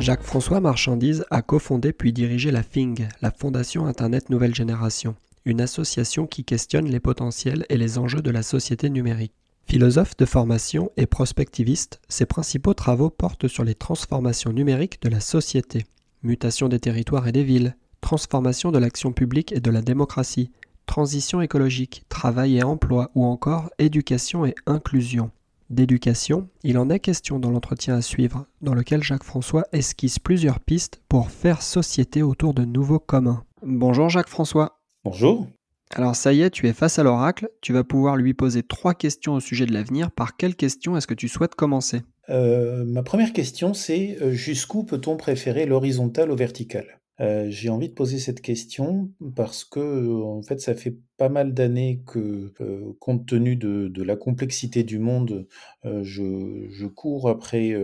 [0.00, 5.14] Jacques-François Marchandise a cofondé puis dirigé la FING, la Fondation Internet Nouvelle Génération,
[5.44, 9.34] une association qui questionne les potentiels et les enjeux de la société numérique.
[9.66, 15.20] Philosophe de formation et prospectiviste, ses principaux travaux portent sur les transformations numériques de la
[15.20, 15.84] société,
[16.22, 20.50] mutation des territoires et des villes, transformation de l'action publique et de la démocratie,
[20.86, 25.30] transition écologique, travail et emploi ou encore éducation et inclusion
[25.70, 31.00] d'éducation, il en est question dans l'entretien à suivre, dans lequel Jacques-François esquisse plusieurs pistes
[31.08, 33.44] pour faire société autour de nouveaux communs.
[33.62, 34.80] Bonjour Jacques-François.
[35.04, 35.46] Bonjour.
[35.92, 38.94] Alors ça y est, tu es face à l'oracle, tu vas pouvoir lui poser trois
[38.94, 40.10] questions au sujet de l'avenir.
[40.10, 42.02] Par quelle question est-ce que tu souhaites commencer?
[42.28, 46.99] Euh, Ma première question, c'est euh, jusqu'où peut-on préférer l'horizontal au vertical?
[47.20, 51.52] Euh, j'ai envie de poser cette question parce que, en fait, ça fait pas mal
[51.52, 55.46] d'années que, euh, compte tenu de, la complexité du monde,
[55.84, 57.76] euh, je, cours après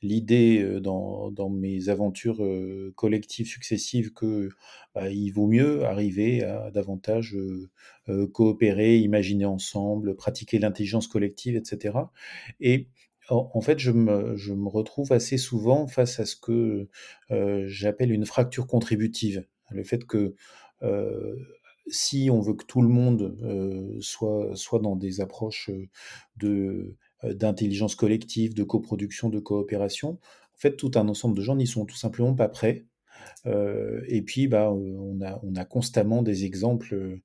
[0.00, 2.42] l'idée dans, mes aventures
[2.96, 4.48] collectives successives que
[4.94, 7.36] bah, il vaut mieux arriver à davantage
[8.32, 11.98] coopérer, imaginer ensemble, pratiquer l'intelligence collective, etc.
[12.60, 12.88] Et
[13.28, 16.88] en, fait, je me, retrouve assez souvent face à ce que
[17.30, 19.46] euh, j'appelle une fracture contributive.
[19.70, 20.34] Le fait que
[20.82, 21.36] euh,
[21.86, 25.70] si on veut que tout le monde euh, soit, dans des approches
[27.22, 30.18] d'intelligence collective, de coproduction, de coopération,
[30.54, 32.86] en fait, tout un ensemble de gens n'y sont tout simplement pas prêts.
[33.46, 37.20] Euh, et puis, bah, on, a, on a constamment des exemples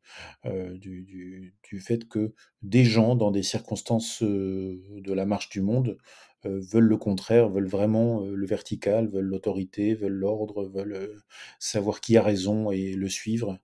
[0.46, 5.97] euh, du, fait que des gens, dans des circonstances de la marche du monde,
[6.44, 11.22] veulent le contraire, veulent vraiment le vertical, veulent l'autorité, veulent l'ordre, veulent
[11.59, 13.59] savoir qui a raison et le suivre.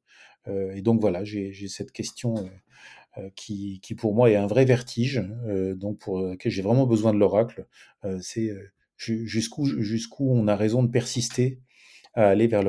[0.47, 2.35] et donc voilà, j'ai cette question
[3.35, 5.23] qui, qui, pour moi est un vrai vertige,
[5.75, 7.67] donc pour lequel j'ai vraiment besoin de l'oracle.
[8.19, 8.51] C'est
[8.97, 11.59] jusqu'où jusqu'où on a raison de persister
[12.13, 12.63] à aller vers.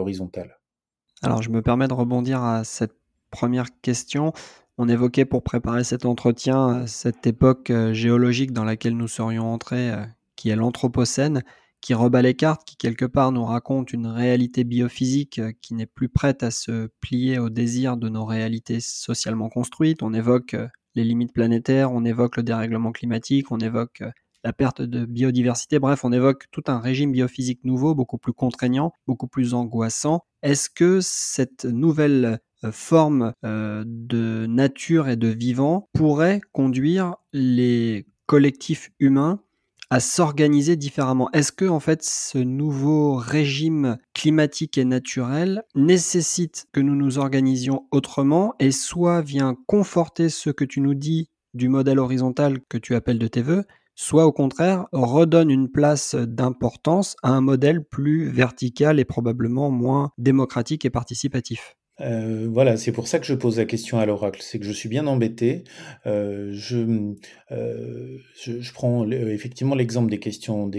[1.22, 2.96] Alors je me permets de rebondir à cette
[3.30, 4.32] première question.
[4.76, 9.52] On évoquait pour préparer cet entretien euh, cette époque euh, géologique dans laquelle nous serions
[9.52, 10.04] entrés, euh,
[10.36, 11.42] qui est l'Anthropocène,
[11.80, 16.08] qui rebat les cartes, qui quelque part nous raconte une réalité biophysique qui n'est plus
[16.08, 20.02] prête à se plier au désir de nos réalités socialement construites.
[20.02, 20.56] On évoque
[20.94, 24.02] les limites planétaires, on évoque le dérèglement climatique, on évoque
[24.44, 25.78] la perte de biodiversité.
[25.78, 30.24] Bref, on évoque tout un régime biophysique nouveau, beaucoup plus contraignant, beaucoup plus angoissant.
[30.42, 38.06] Est-ce que cette nouvelle euh, forme euh, de nature et de vivant pourrait conduire les
[38.26, 39.40] collectifs humains
[39.88, 41.30] à s'organiser différemment?
[41.32, 47.86] Est-ce que en fait ce nouveau régime climatique et naturel nécessite que nous nous organisions
[47.90, 52.94] autrement et soit vient conforter ce que tu nous dis du modèle horizontal que tu
[52.94, 58.28] appelles de tes voeux, soit au contraire redonne une place d'importance à un modèle plus
[58.28, 61.76] vertical et probablement moins démocratique et participatif.
[62.00, 64.40] Euh, voilà, c'est pour ça que je pose la question à l'oracle.
[64.42, 65.62] C'est que je suis bien embêté.
[66.06, 67.14] Euh, je,
[67.52, 70.70] euh, je, prends effectivement l'exemple des questions,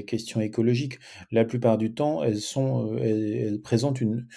[0.42, 1.00] écologiques.
[1.32, 4.28] La plupart du temps, elles présentent une,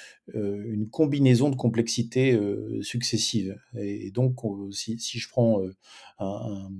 [0.92, 2.38] combinaison de complexités
[2.82, 3.56] successives.
[3.76, 4.36] Et, donc,
[4.70, 5.60] si, si, je prends
[6.20, 6.70] un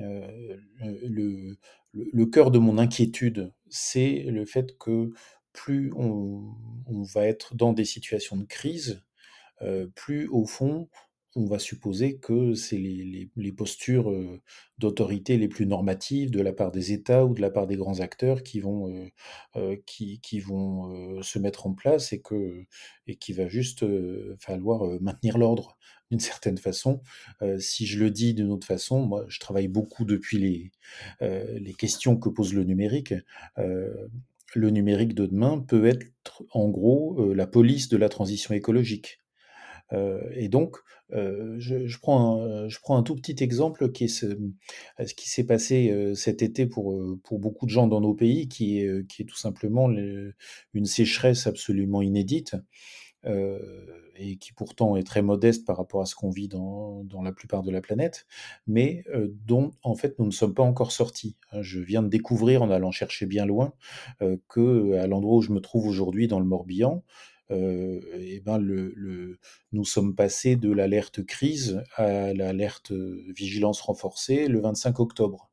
[0.00, 1.56] le,
[1.92, 5.10] le, cœur de mon inquiétude, c'est le fait que
[5.52, 6.54] plus on,
[7.14, 9.02] va être dans des situations de crise,
[9.62, 10.88] euh, plus au fond,
[11.36, 14.40] on va supposer que c'est les, postures euh,
[14.78, 18.00] d'autorité les plus normatives de la part des États ou de la part des grands
[18.00, 19.10] acteurs qui vont,
[19.86, 22.64] qui, vont se mettre en place et, que,
[23.06, 23.84] et qui va juste
[24.38, 25.76] falloir maintenir l'ordre
[26.10, 27.00] d'une certaine façon.
[27.42, 30.72] Euh, si je le dis d'une autre façon, moi, je travaille beaucoup depuis les,
[31.22, 33.14] euh, les questions que pose le numérique.
[33.58, 34.08] Euh,
[34.54, 39.19] le numérique de demain peut être, en gros, la police de la transition écologique.
[39.92, 40.76] Et donc,
[41.10, 44.26] je, prends un, je prends un tout petit exemple qui est ce,
[45.04, 46.94] ce qui s'est passé cet été pour,
[47.32, 52.56] beaucoup de gens dans nos pays, qui est, tout simplement une sécheresse absolument inédite
[54.20, 57.62] et qui pourtant est très modeste par rapport à ce qu'on vit dans, la plupart
[57.62, 58.26] de la planète,
[58.66, 59.04] mais
[59.46, 61.36] dont en fait nous ne sommes pas encore sortis.
[61.52, 61.62] Hein.
[61.62, 63.72] Je viens de découvrir en allant chercher bien loin
[64.48, 67.02] que à l'endroit où je me trouve aujourd'hui dans le Morbihan,
[67.50, 69.38] euh, et ben le, le,
[69.72, 75.50] nous sommes passés de l'alerte crise à l'alerte vigilance renforcée le 25 octobre.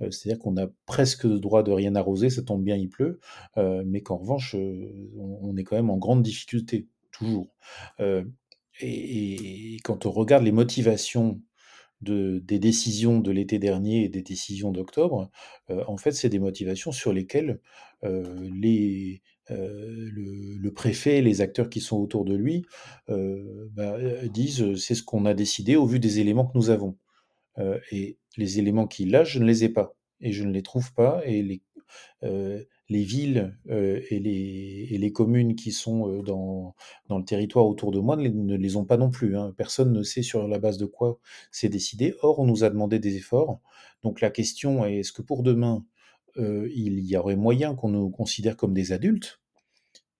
[0.00, 3.20] Euh, c'est-à-dire qu'on a presque le droit de rien arroser, ça tombe bien, il pleut,
[3.56, 7.54] euh, mais qu'en revanche, on, est quand même en grande difficulté, toujours.
[8.80, 11.40] Et, et, quand on regarde les motivations
[12.00, 15.30] de, des décisions de l'été dernier et des décisions d'octobre,
[15.68, 17.60] en fait, c'est des motivations sur lesquelles
[18.02, 22.64] les, euh, le, préfet et les acteurs qui sont autour de lui
[23.10, 26.70] euh, bah, euh, disent c'est ce qu'on a décidé au vu des éléments que nous
[26.70, 26.96] avons.
[27.90, 29.94] et les éléments qu'il a, je ne les ai pas.
[30.20, 31.20] Et je ne les trouve pas.
[31.26, 31.62] Et les,
[32.88, 36.74] les villes et, les, et, les, communes qui sont dans,
[37.08, 39.36] dans, le territoire autour de moi ne les, ont pas non plus.
[39.36, 39.52] Hein.
[39.56, 41.18] Personne ne sait sur la base de quoi
[41.50, 42.14] c'est décidé.
[42.22, 43.60] Or, on nous a demandé des efforts.
[44.02, 45.84] Donc la question est, est-ce que pour demain,
[46.36, 49.40] il y aurait moyen qu'on nous considère comme des adultes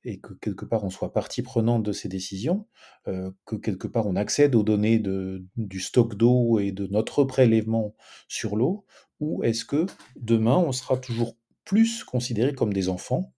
[0.04, 2.66] et que quelque part on soit partie prenante de ces décisions,
[3.04, 5.00] que quelque part on accède aux données
[5.56, 7.94] du stock d'eau et de notre prélèvement
[8.28, 8.84] sur l'eau,
[9.20, 9.86] ou est-ce que
[10.16, 13.32] demain on sera toujours plus considéré comme des enfants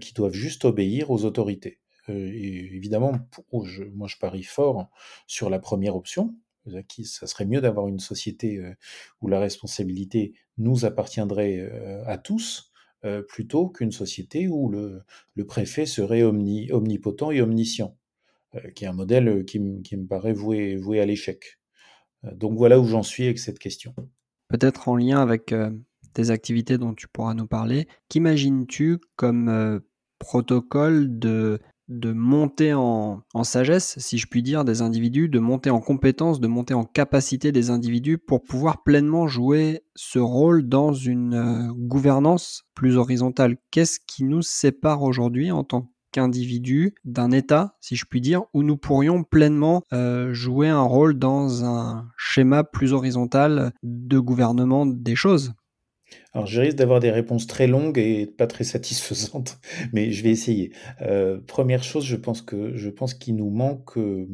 [0.00, 1.80] qui doivent juste obéir aux autorités?
[2.08, 3.12] Et Évidemment,
[3.52, 4.90] moi je parie fort
[5.26, 6.34] sur la première option,
[7.04, 8.60] ça serait mieux d'avoir une société
[9.20, 11.70] où la responsabilité nous appartiendrait
[12.06, 12.70] à tous,
[13.06, 15.02] euh, plutôt qu'une société où le,
[15.46, 17.96] préfet serait omnipotent et omniscient,
[18.54, 21.58] euh, qui est un modèle qui, me paraît voué, voué à l'échec.
[22.24, 23.94] Euh, donc voilà où j'en suis avec cette question.
[24.48, 25.54] Peut-être en lien avec
[26.12, 29.80] tes activités dont tu pourras nous parler, qu'imagines-tu comme
[30.18, 35.80] protocole de de monter en, sagesse, si je puis dire, des individus, de monter en
[35.80, 41.34] compétence, de monter en capacité des individus pour pouvoir pleinement jouer ce rôle dans une
[41.34, 43.56] euh, gouvernance plus horizontale.
[43.72, 48.62] Qu'est-ce qui nous sépare aujourd'hui en tant qu'individu d'un État, si je puis dire, où
[48.62, 55.16] nous pourrions pleinement euh, jouer un rôle dans un schéma plus horizontal de gouvernement des
[55.16, 55.52] choses?
[56.32, 59.58] Alors, je risque d'avoir des réponses très longues et pas très satisfaisantes,
[59.92, 60.72] mais je vais essayer.
[61.02, 64.28] Euh, première chose, je pense qu'il nous manque euh,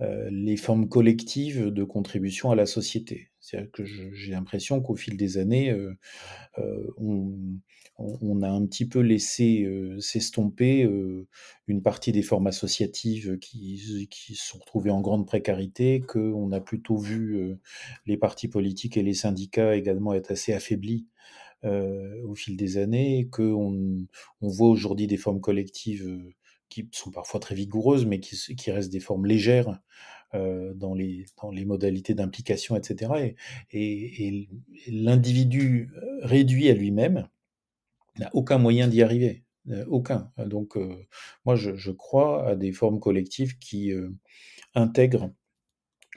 [0.00, 3.30] les formes collectives de contribution à la société.
[3.40, 5.94] C'est-à-dire que j'ai l'impression qu'au fil des années, euh,
[6.96, 7.38] on,
[7.98, 9.68] on, a un petit peu laissé
[10.00, 10.88] s'estomper
[11.68, 16.96] une partie des formes associatives qui, qui sont retrouvées en grande précarité, qu'on a plutôt
[16.96, 17.56] vu
[18.06, 21.06] les partis politiques et les syndicats également être assez affaiblis
[21.62, 24.06] au fil des années, qu'on
[24.40, 26.34] on voit aujourd'hui des formes collectives
[26.68, 29.80] qui sont parfois très vigoureuses, mais qui, restent des formes légères
[30.32, 33.36] dans, les, dans les modalités d'implication, etc.
[33.70, 34.48] Et,
[34.88, 35.90] l'individu
[36.22, 37.28] réduit à lui-même
[38.18, 39.44] n'a aucun moyen d'y arriver.
[39.70, 40.30] Euh, aucun.
[40.38, 41.06] Donc, euh,
[41.44, 44.10] moi, je, crois à des formes collectives qui euh,
[44.74, 45.32] intègrent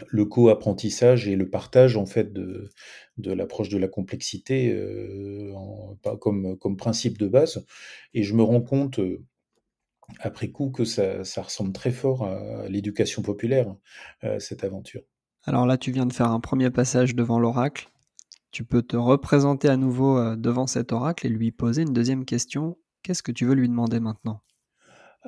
[0.09, 2.69] le co-apprentissage et le partage en fait de,
[3.17, 4.77] l'approche de la complexité
[6.19, 7.65] comme principe de base.
[8.13, 8.99] Et je me rends compte
[10.19, 13.75] après coup que ça, ça ressemble très fort à l'éducation populaire,
[14.39, 15.01] cette aventure.
[15.47, 17.89] Alors là, tu viens de faire un premier passage devant l'oracle.
[18.51, 22.25] Tu peux te représenter à nouveau euh, devant cet oracle et lui poser une deuxième
[22.25, 22.77] question.
[23.03, 24.41] Qu'est-ce que tu veux lui demander maintenant?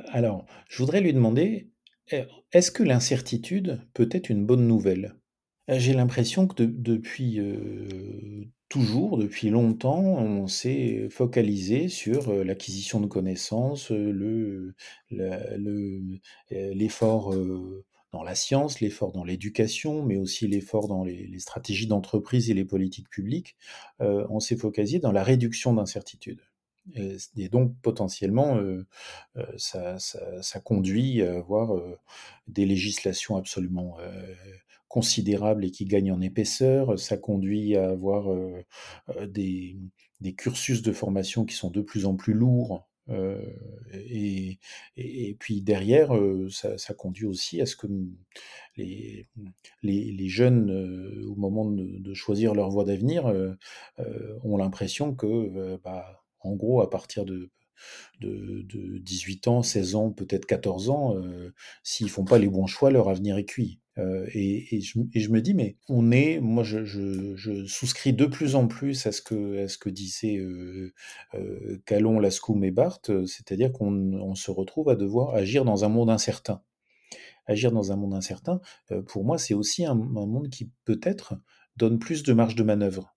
[0.08, 1.72] Alors, je voudrais lui demander,
[2.12, 5.16] eh, est-ce que l'incertitude peut être une bonne nouvelle?
[5.78, 13.08] J'ai l'impression que depuis euh, toujours, depuis longtemps, on s'est focalisé sur euh, l'acquisition de
[13.08, 13.92] connaissances,
[16.52, 17.34] l'effort
[18.12, 22.66] dans la science, l'effort dans l'éducation, mais aussi l'effort dans les, stratégies d'entreprise et les
[22.66, 23.56] politiques publiques,
[24.02, 26.42] euh, on s'est focalisé dans la réduction d'incertitudes.
[26.96, 28.88] Et, donc potentiellement, euh,
[29.38, 31.80] euh, ça, conduit à avoir
[32.48, 33.98] des législations absolument
[34.89, 37.00] considérables et qui gagnent en épaisseur.
[37.00, 38.27] Ça conduit à avoir
[39.27, 39.77] des,
[40.19, 43.41] des, cursus de formation qui sont de plus en plus lourds euh,
[43.91, 44.58] et,
[45.39, 47.88] puis derrière, euh, ça, conduit aussi à ce que
[48.77, 53.34] les, jeunes, euh, au moment de, choisir leur voie d'avenir,
[54.43, 57.50] ont l'impression que, bah, en gros, à partir de
[58.22, 61.15] 18 ans, 16 ans, peut-être 14 ans,
[61.84, 63.79] s'ils font pas les bons choix, leur avenir est cuit.
[64.34, 69.12] Et, je, me dis, mais on est, moi je, souscris de plus en plus à
[69.12, 70.39] ce que, à ce que disaient
[71.86, 76.62] Calon, Lascoum et Barthes, c'est-à-dire qu'on se retrouve à devoir agir dans un monde incertain
[77.50, 78.62] agir dans un monde incertain,
[79.08, 81.34] pour moi, c'est aussi un, monde qui peut-être
[81.77, 83.15] donne plus de marge de manœuvre.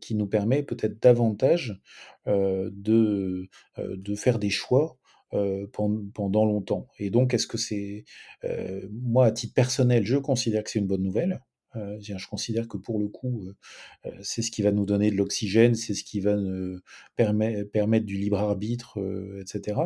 [0.00, 1.80] qui nous permet peut-être davantage
[2.26, 3.48] de
[4.16, 4.97] faire des choix
[5.72, 6.88] pendant, longtemps.
[6.98, 8.04] Et donc, est-ce que c'est...
[8.90, 11.40] moi, à titre personnel, je considère que c'est une bonne nouvelle.
[11.74, 13.48] je considère que pour le coup,
[14.22, 16.80] c'est ce qui va nous donner de l'oxygène, c'est ce qui va nous
[17.16, 18.98] permettre du libre arbitre,
[19.40, 19.80] etc.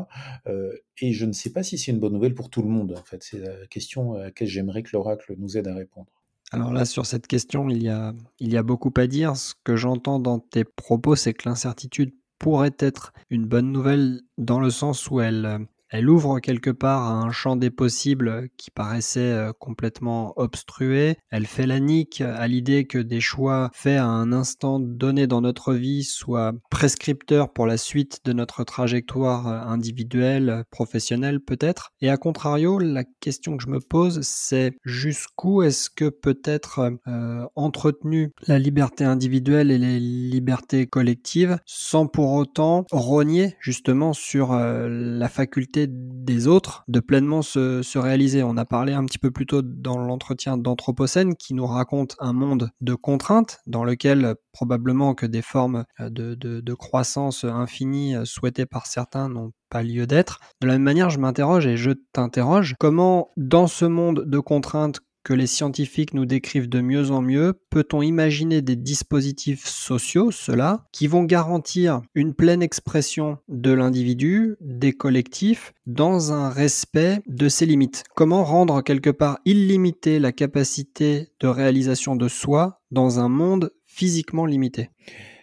[1.00, 3.04] et je ne sais pas si c'est une bonne nouvelle pour tout le monde, en
[3.04, 3.22] fait.
[3.22, 6.08] C'est la question à laquelle j'aimerais que l'oracle nous aide à répondre.
[6.54, 9.36] Alors là, sur cette question, il y a, il y a beaucoup à dire.
[9.36, 14.58] Ce que j'entends dans tes propos, c'est que l'incertitude pourrait être une bonne nouvelle dans
[14.58, 15.60] le sens où elle,
[15.92, 21.18] elle ouvre quelque part un champ des possibles qui paraissait euh, complètement obstrué.
[21.30, 25.42] Elle fait la nique à l'idée que des choix faits à un instant donné dans
[25.42, 31.90] notre vie soient prescripteurs pour la suite de notre trajectoire euh, individuelle, professionnelle peut-être.
[32.00, 36.90] Et à contrario, la question que je me pose, c'est jusqu'où est-ce que peut être
[37.06, 44.54] euh, entretenu la liberté individuelle et les libertés collectives sans pour autant rogner justement sur
[44.54, 48.42] la faculté des autres de pleinement se, réaliser.
[48.42, 52.32] On a parlé un petit peu plus tôt dans l'entretien d'Anthropocène qui nous raconte un
[52.32, 58.66] monde de contraintes dans lequel probablement que des formes euh, de, croissance infinie euh, souhaitées
[58.66, 60.40] par certains n'ont pas lieu d'être.
[60.60, 65.00] De la même manière, je m'interroge et je t'interroge comment dans ce monde de contraintes
[65.24, 70.84] que les scientifiques nous décrivent de mieux en mieux, peut-on imaginer des dispositifs sociaux, ceux-là,
[70.92, 77.66] qui vont garantir une pleine expression de l'individu, des collectifs, dans un respect de ses
[77.66, 78.04] limites?
[78.14, 84.46] Comment rendre quelque part illimité la capacité de réalisation de soi dans un monde physiquement
[84.46, 84.90] limité?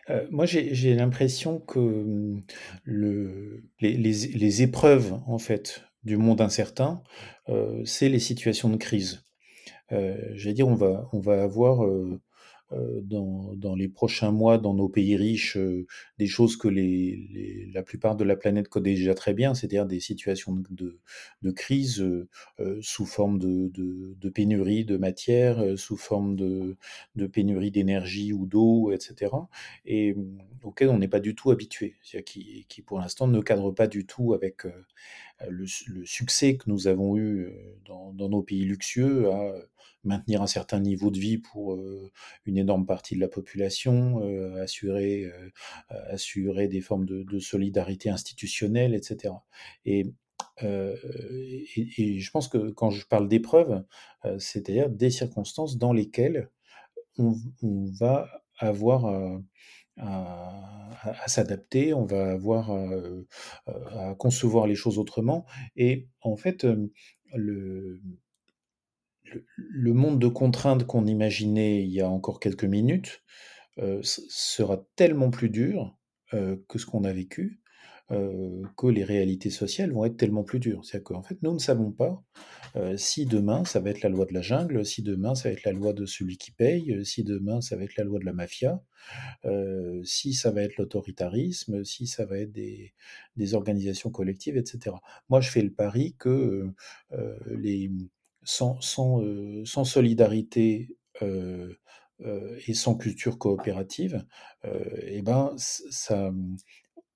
[0.09, 2.35] Euh, moi, j'ai l'impression que
[2.83, 7.03] le, les, épreuves, en fait, du monde incertain,
[7.49, 9.23] euh, c'est les situations de crise.
[9.91, 12.19] Euh, j'allais dire, on va, on va avoir euh,
[12.71, 15.57] euh, dans, dans, les prochains mois dans nos pays riches
[16.19, 16.67] des choses que
[17.73, 20.99] la plupart de la planète connaît déjà très bien, c'est-à-dire des situations de,
[21.41, 22.05] de crise
[22.81, 26.77] sous forme de, de, pénurie de matière, sous forme de,
[27.33, 29.31] pénurie d'énergie ou d'eau, etc.
[29.85, 30.15] Et
[30.61, 34.05] auquel on n'est pas du tout habitué, qui, qui pour l'instant ne cadre pas du
[34.05, 34.67] tout avec
[35.47, 35.65] le,
[36.05, 37.51] succès que nous avons eu
[37.85, 39.55] dans, dans nos pays luxueux à
[40.03, 42.11] maintenir un certain niveau de vie pour euh,
[42.45, 45.49] une énorme partie de la population, euh, assurer, euh,
[46.09, 49.33] assurer des formes de, solidarité institutionnelle, etc.
[49.85, 50.13] Et,
[50.61, 53.83] et, je pense que quand je parle d'épreuves,
[54.39, 56.49] c'est-à-dire des circonstances dans lesquelles
[57.17, 57.33] on,
[57.97, 59.05] va avoir
[59.97, 62.71] à, s'adapter, on va avoir
[63.67, 65.45] à, concevoir les choses autrement.
[65.77, 66.67] Et en fait,
[67.33, 68.01] le,
[69.57, 73.23] le monde de contraintes qu'on imaginait il y a encore quelques minutes
[73.81, 75.97] euh, sera tellement plus dur
[76.33, 77.61] euh, que ce qu'on a vécu,
[78.11, 80.83] euh, que les réalités sociales vont être tellement plus dures.
[80.83, 82.21] C'est-à-dire qu'en fait, nous ne savons pas
[82.97, 85.63] si demain ça va être la loi de la jungle, si demain ça va être
[85.63, 88.33] la loi de celui qui paye, si demain ça va être la loi de la
[88.33, 88.83] mafia,
[90.03, 92.93] si ça va être l'autoritarisme, si ça va être des,
[93.37, 94.97] des, organisations collectives, etc.
[95.29, 96.71] Moi, je fais le pari que
[97.49, 97.89] les
[98.43, 101.73] euh, sans solidarité euh,
[102.21, 104.25] euh, et sans culture coopérative,
[104.63, 106.31] eh ben, ça,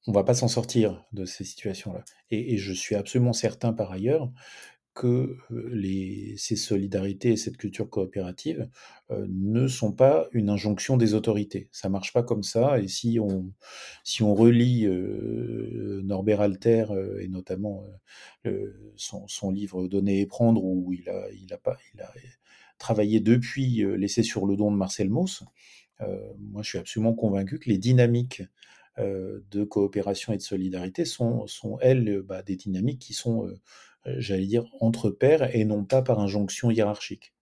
[0.07, 2.03] on va pas s'en sortir de ces situations-là.
[2.31, 4.31] Et, je suis absolument certain par ailleurs
[4.93, 5.37] que
[6.37, 8.69] ces solidarités et cette culture coopérative
[9.09, 11.67] ne sont pas une injonction des autorités.
[11.71, 12.79] Ça marche pas comme ça.
[12.79, 13.53] Et si on,
[14.35, 14.87] relit
[16.03, 16.85] Norbert Alter
[17.19, 17.85] et notamment
[18.95, 21.25] son, livre Donner et prendre, où il a,
[22.77, 25.43] travaillé depuis Laissé sur le don de Marcel Mauss,
[25.99, 28.43] moi je suis absolument convaincu que les dynamiques
[28.99, 31.47] de coopération et de solidarité sont,
[31.81, 33.49] elles, bah, des dynamiques qui sont
[34.05, 37.33] j'allais dire, entre pairs et non pas par injonction hiérarchique.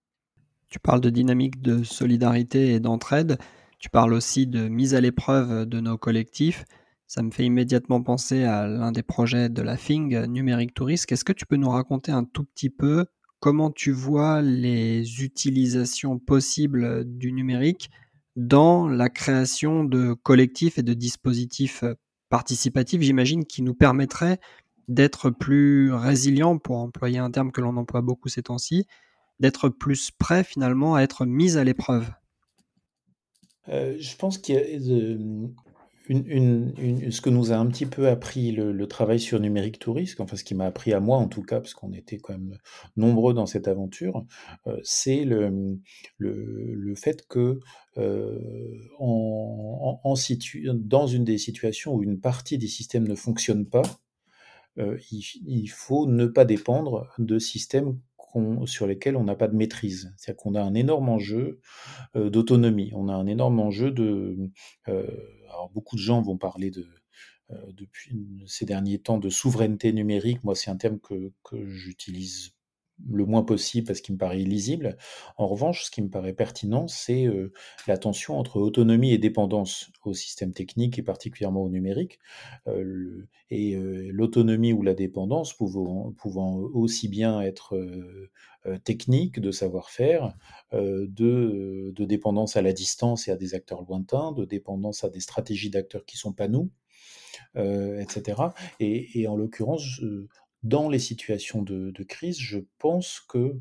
[0.70, 3.38] Tu parles de dynamique de solidarité et d'entraide.
[3.80, 6.64] Tu parles aussi de mise à l'épreuve de nos collectifs.
[7.08, 11.12] Ça me fait immédiatement penser à l'un des projets de la FING, Numérique Touriste.
[11.12, 13.06] Est-ce que tu peux nous raconter un tout petit peu
[13.42, 17.90] comment tu vois les utilisations possibles du numérique
[18.38, 21.84] dans la création de collectifs et de dispositifs
[22.30, 24.40] participatifs, j'imagine, qui nous permettraient
[24.88, 28.86] d'être plus résilient, pour employer un terme que l'on emploie beaucoup ces temps-ci,
[29.40, 32.10] d'être plus prêt finalement à être mis à l'épreuve.
[33.68, 35.56] Je pense qu'il
[36.12, 40.20] une, ce que nous a un petit peu appris le, travail sur numérique tout risque,
[40.20, 42.58] enfin ce qui m'a appris à moi en tout cas, parce qu'on était quand même
[42.98, 44.26] nombreux dans cette aventure,
[44.68, 45.80] euh, c'est le,
[46.18, 47.60] le, fait que
[47.98, 48.38] euh,
[49.00, 50.16] en, en,
[50.76, 53.84] dans une des situations où une partie des systèmes ne fonctionne pas,
[54.78, 58.00] euh, il, faut ne pas dépendre de systèmes
[58.66, 60.14] sur lesquels on n'a pas de maîtrise.
[60.16, 61.60] C'est-à-dire qu'on a un énorme enjeu
[62.16, 64.38] d'autonomie, on a un énorme enjeu de
[64.88, 66.88] alors beaucoup de gens vont parler de,
[67.52, 70.44] euh, depuis ces derniers temps de souveraineté numérique.
[70.44, 71.32] Moi, c'est un terme que
[71.68, 72.54] j'utilise
[73.10, 74.98] le moins possible parce qu'il me paraît illisible.
[75.38, 77.28] En revanche, ce qui me paraît pertinent, c'est
[77.88, 82.20] la tension entre autonomie et dépendance au système technique et particulièrement au numérique.
[83.50, 83.76] Et
[84.12, 86.14] l'autonomie ou la dépendance pouvant,
[86.74, 87.78] aussi bien être
[88.84, 90.34] technique, de savoir-faire,
[90.74, 95.70] de, dépendance à la distance et à des acteurs lointains, de dépendance à des stratégies
[95.70, 96.70] d'acteurs qui ne sont pas nous.
[97.56, 98.42] etc.
[98.80, 100.02] Et, et en l'occurrence,
[100.64, 103.56] dans les situations de, crise, je pense que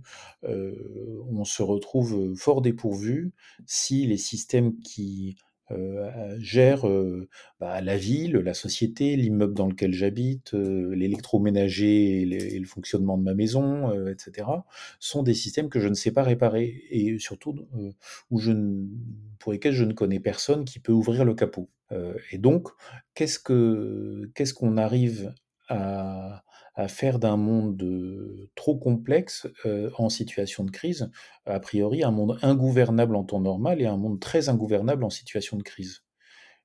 [0.45, 3.33] euh, on se retrouve fort dépourvu
[3.67, 5.37] si les systèmes qui
[5.71, 7.29] euh, gèrent euh,
[7.61, 13.35] bah, la ville, la société, l'immeuble dans lequel j'habite, l'électroménager et, le fonctionnement de ma
[13.35, 14.49] maison, etc.,
[14.99, 17.55] sont des systèmes que je ne sais pas réparer et surtout
[18.31, 18.41] où
[19.39, 21.71] pour lesquels je ne connais personne qui peut ouvrir le capot.
[22.33, 22.69] et donc,
[23.15, 25.33] qu'est-ce que qu'est-ce qu'on arrive
[25.69, 26.43] à
[26.81, 29.47] à faire d'un monde trop complexe
[29.99, 31.11] en situation de crise,
[31.45, 35.59] a priori un monde ingouvernable en temps normal et un monde très ingouvernable en situation
[35.59, 36.05] de crise.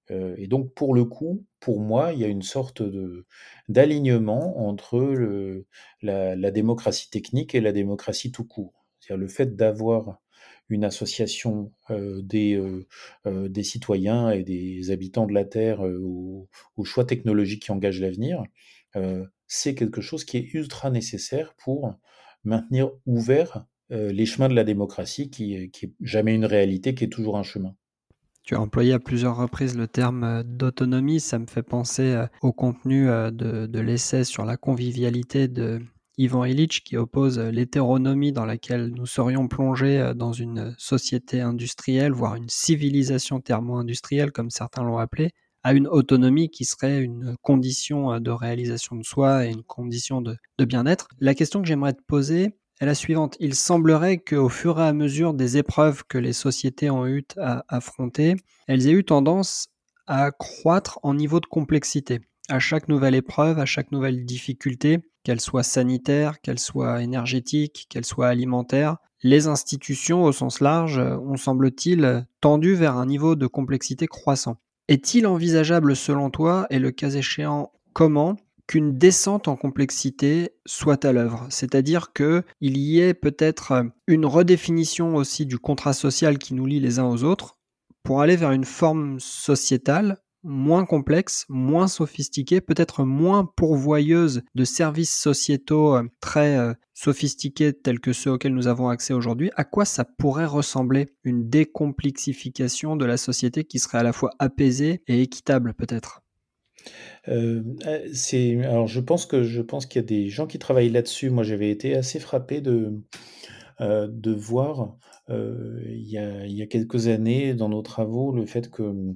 [0.10, 2.82] et donc pour le coup, pour moi, il y a une sorte
[3.68, 5.00] d'alignement entre
[6.02, 8.86] la, démocratie technique et la démocratie tout court.
[9.00, 10.22] C'est-à-dire le fait d'avoir
[10.70, 16.48] une association des citoyens et des habitants de la Terre aux,
[16.86, 18.44] choix technologiques qui engagent l'avenir,
[19.48, 21.96] c'est quelque chose qui est ultra nécessaire pour
[22.44, 27.38] maintenir ouvert les chemins de la démocratie, qui, n'est jamais une réalité, qui est toujours
[27.38, 27.76] un chemin.
[28.44, 31.20] Tu as employé à plusieurs reprises le terme d'autonomie.
[31.20, 35.82] Ça me fait penser au contenu de, de l'essai sur la convivialité de
[36.18, 42.36] Ivan Illich qui oppose l'hétéronomie dans laquelle nous serions plongés dans une société industrielle, voire
[42.36, 45.32] une civilisation thermo-industrielle, comme certains l'ont appelé,
[45.66, 50.22] à une autonomie qui serait une condition euh, de réalisation de soi et une condition
[50.22, 51.08] de, bien-être.
[51.20, 53.36] La question que j'aimerais te poser est la suivante.
[53.40, 57.66] Il semblerait qu'au fur et à mesure des épreuves que les sociétés ont eu à
[57.68, 58.36] affronter,
[58.68, 59.70] elles aient eu tendance
[60.06, 62.20] à croître en niveau de complexité.
[62.48, 68.06] À chaque nouvelle épreuve, à chaque nouvelle difficulté, qu'elle soit sanitaire, qu'elle soit énergétique, qu'elle
[68.06, 74.06] soit alimentaire, les institutions au sens large ont semble-t-il tendu vers un niveau de complexité
[74.06, 74.58] croissant.
[74.88, 81.12] Est-il envisageable selon toi, et le cas échéant comment, qu'une descente en complexité soit à
[81.12, 81.48] l'œuvre?
[81.50, 87.00] C'est-à-dire qu'il y ait peut-être une redéfinition aussi du contrat social qui nous lie les
[87.00, 87.58] uns aux autres
[88.04, 95.16] pour aller vers une forme sociétale moins complexe, moins sophistiquée, peut-être moins pourvoyeuse de services
[95.16, 99.84] sociétaux euh, très euh, sophistiqués tels que ceux auxquels nous avons accès aujourd'hui, à quoi
[99.84, 105.22] ça pourrait ressembler une décomplexification de la société qui serait à la fois apaisée et
[105.22, 106.22] équitable peut-être?
[107.28, 107.64] Euh,
[108.14, 111.32] c'est alors je pense que je pense qu'il y a des gens qui travaillent là-dessus.
[111.32, 112.94] Moi, j'avais été assez frappé de
[113.80, 114.98] de voir
[115.30, 116.18] euh, il y
[116.62, 119.16] a, quelques années dans nos travaux le fait que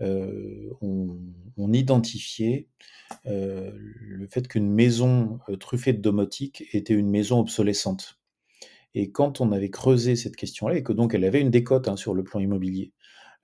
[0.00, 2.68] euh, on, identifiait
[3.26, 8.18] euh, le fait qu'une maison truffée de domotique était une maison obsolescente.
[8.94, 11.96] Et quand on avait creusé cette question-là, et que donc elle avait une décote hein,
[11.96, 12.92] sur le plan immobilier,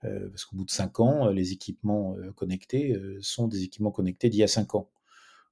[0.01, 4.43] parce qu'au bout de cinq ans, les équipements connectés sont des équipements connectés d'il y
[4.43, 4.89] a cinq ans.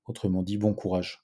[0.05, 1.23] Autrement dit, bon courage.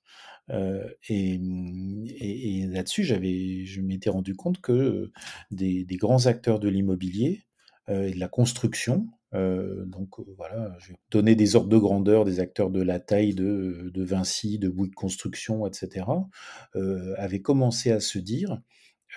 [0.52, 5.12] Euh, mmh, et, là-dessus, j'avais, je m'étais rendu compte que
[5.52, 7.44] des, grands acteurs de l'immobilier
[7.90, 12.40] euh, et de la construction, euh, donc voilà, je vais des ordres de grandeur des
[12.40, 16.06] acteurs de la taille de, de Vinci, de Bouygues Construction, etc.,
[17.18, 18.62] avaient commencé à se dire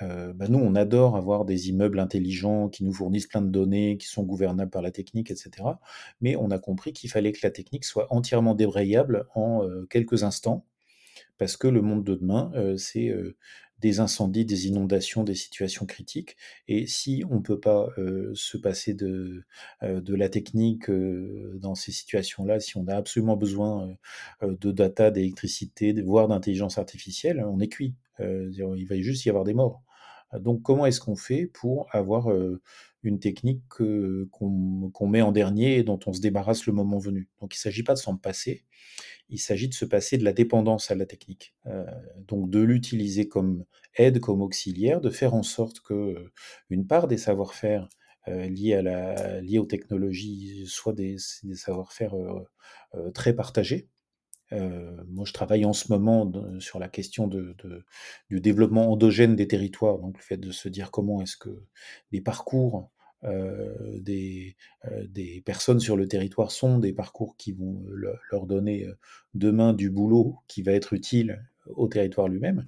[0.00, 4.08] bah, nous, on adore avoir des immeubles intelligents qui nous fournissent plein de données, qui
[4.08, 5.50] sont gouvernables par la technique, etc.
[6.20, 10.66] Mais on a compris qu'il fallait que la technique soit entièrement débrayable en quelques instants
[11.38, 13.36] parce que le monde de demain, euh, c'est euh,
[13.80, 16.36] des incendies, des inondations, des situations critiques.
[16.68, 19.42] Et si on ne peut pas euh, se passer de,
[19.82, 23.96] de la technique dans ces situations-là, si on a absolument besoin
[24.42, 27.96] de data, d'électricité, voire d'intelligence artificielle, on est cuit.
[28.20, 29.82] il va juste y avoir des morts.
[30.40, 32.28] Donc comment est-ce qu'on fait pour avoir
[33.02, 37.28] une technique qu'on met en dernier et dont on se débarrasse le moment venu?
[37.40, 38.64] Donc il ne s'agit pas de s'en passer,
[39.28, 41.54] il s'agit de se passer de la dépendance à la technique.
[42.26, 43.64] donc de l'utiliser comme
[43.96, 46.30] aide, comme auxiliaire, de faire en sorte que
[46.70, 47.88] une part des savoir-faire
[48.26, 51.16] liés, aux technologies soient des
[51.54, 52.14] savoir-faire
[53.14, 53.88] très partagés
[54.52, 59.98] euh, moi, je travaille en ce moment sur la question du développement endogène des territoires,
[59.98, 61.62] donc le fait de se dire comment est-ce que
[62.12, 62.90] les parcours
[63.24, 68.88] euh, des, euh, des, personnes sur le territoire sont des parcours qui vont leur donner
[69.34, 72.66] demain du boulot qui va être utile au territoire lui-même.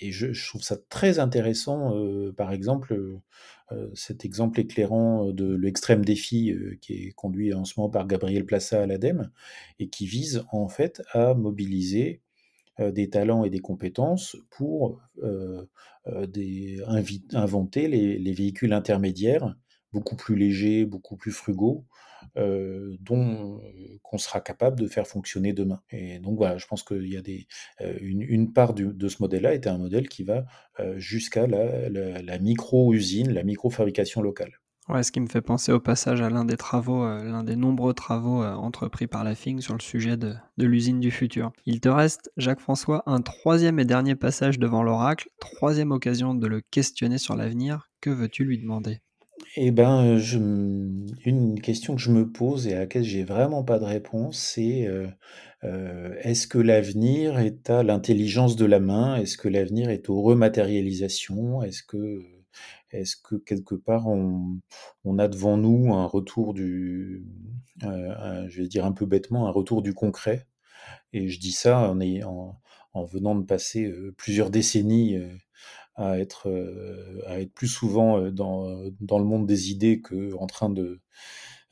[0.00, 3.20] Et je, trouve ça très intéressant, euh, par exemple, euh,
[3.72, 8.44] euh, cet exemple éclairant de l'extrême défi qui est conduit en ce moment par Gabriel
[8.44, 9.30] Plassa à l'ADEME
[9.78, 12.20] et qui vise en fait à mobiliser
[12.78, 15.00] des talents et des compétences pour
[17.34, 19.54] inventer les, véhicules intermédiaires
[19.92, 21.84] beaucoup plus légers, beaucoup plus frugaux,
[22.38, 25.82] euh, dont euh, qu'on sera capable de faire fonctionner demain.
[25.90, 27.46] Et donc voilà, je pense qu'il y a des,
[27.82, 30.46] euh, une, part de ce modèle-là était un modèle qui va
[30.96, 34.58] jusqu'à la, micro-usine, la micro-fabrication locale.
[34.88, 37.92] Ouais, ce qui me fait penser au passage à l'un des travaux, l'un des nombreux
[37.92, 41.52] travaux entrepris par la FING sur le sujet de, de l'usine du futur.
[41.66, 46.62] Il te reste, Jacques-François, un troisième et dernier passage devant l'oracle, troisième occasion de le
[46.62, 47.90] questionner sur l'avenir.
[48.00, 49.00] Que veux-tu lui demander?
[49.56, 53.78] Eh ben, je une question que je me pose et à laquelle j'ai vraiment pas
[53.78, 54.88] de réponse, c'est,
[56.22, 59.16] est-ce que l'avenir est à l'intelligence de la main?
[59.16, 61.62] Est-ce que l'avenir est aux rematérialisations?
[61.62, 67.24] Est-ce que, quelque part on a devant nous un retour du,
[67.80, 70.46] je vais dire un peu bêtement, un retour du concret?
[71.12, 71.94] Et je dis ça
[72.94, 75.18] en venant de passer, plusieurs décennies,
[75.94, 80.34] à être, euh, à être plus souvent euh, dans, dans le monde des idées que
[80.34, 81.00] en train de,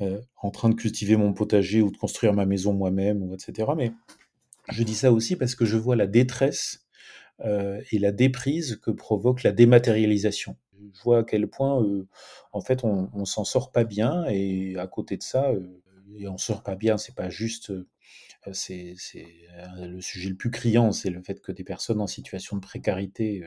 [0.00, 3.70] euh, en train de cultiver mon potager ou de construire ma maison moi-même, ou etc.
[3.76, 3.92] Mais
[4.70, 6.87] je dis ça aussi parce que je vois la détresse
[7.90, 10.56] et la déprise que provoque la dématérialisation.
[10.92, 11.83] Je vois à quel point,
[12.52, 15.50] en fait, on, s'en sort pas bien et à côté de ça,
[16.18, 17.72] et on sort pas bien, c'est pas juste
[18.53, 18.94] c'est
[19.79, 23.44] le sujet le plus criant, c'est le fait que des personnes en situation de précarité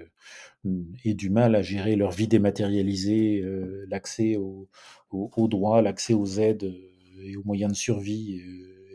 [1.04, 3.44] aient du mal à gérer leur vie dématérialisée,
[3.88, 4.68] l'accès aux
[5.48, 6.74] droits, l'accès aux aides
[7.22, 8.42] et aux moyens de survie,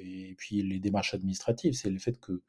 [0.05, 1.75] et puis les démarches administratives.
[1.75, 2.43] C'est le fait que,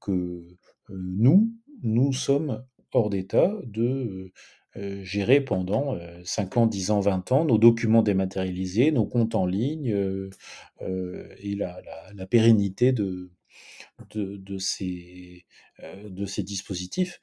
[0.00, 0.56] que
[0.88, 4.32] nous, nous sommes hors d'état de euh,
[4.76, 9.92] gérer pendant 5 ans, 10 ans, 20 ans nos documents dématérialisés, nos comptes en ligne
[9.92, 10.30] euh,
[10.82, 11.80] euh, et la,
[12.14, 13.30] la, pérennité de,
[14.10, 15.44] de, de, ces,
[16.04, 17.20] de ces dispositifs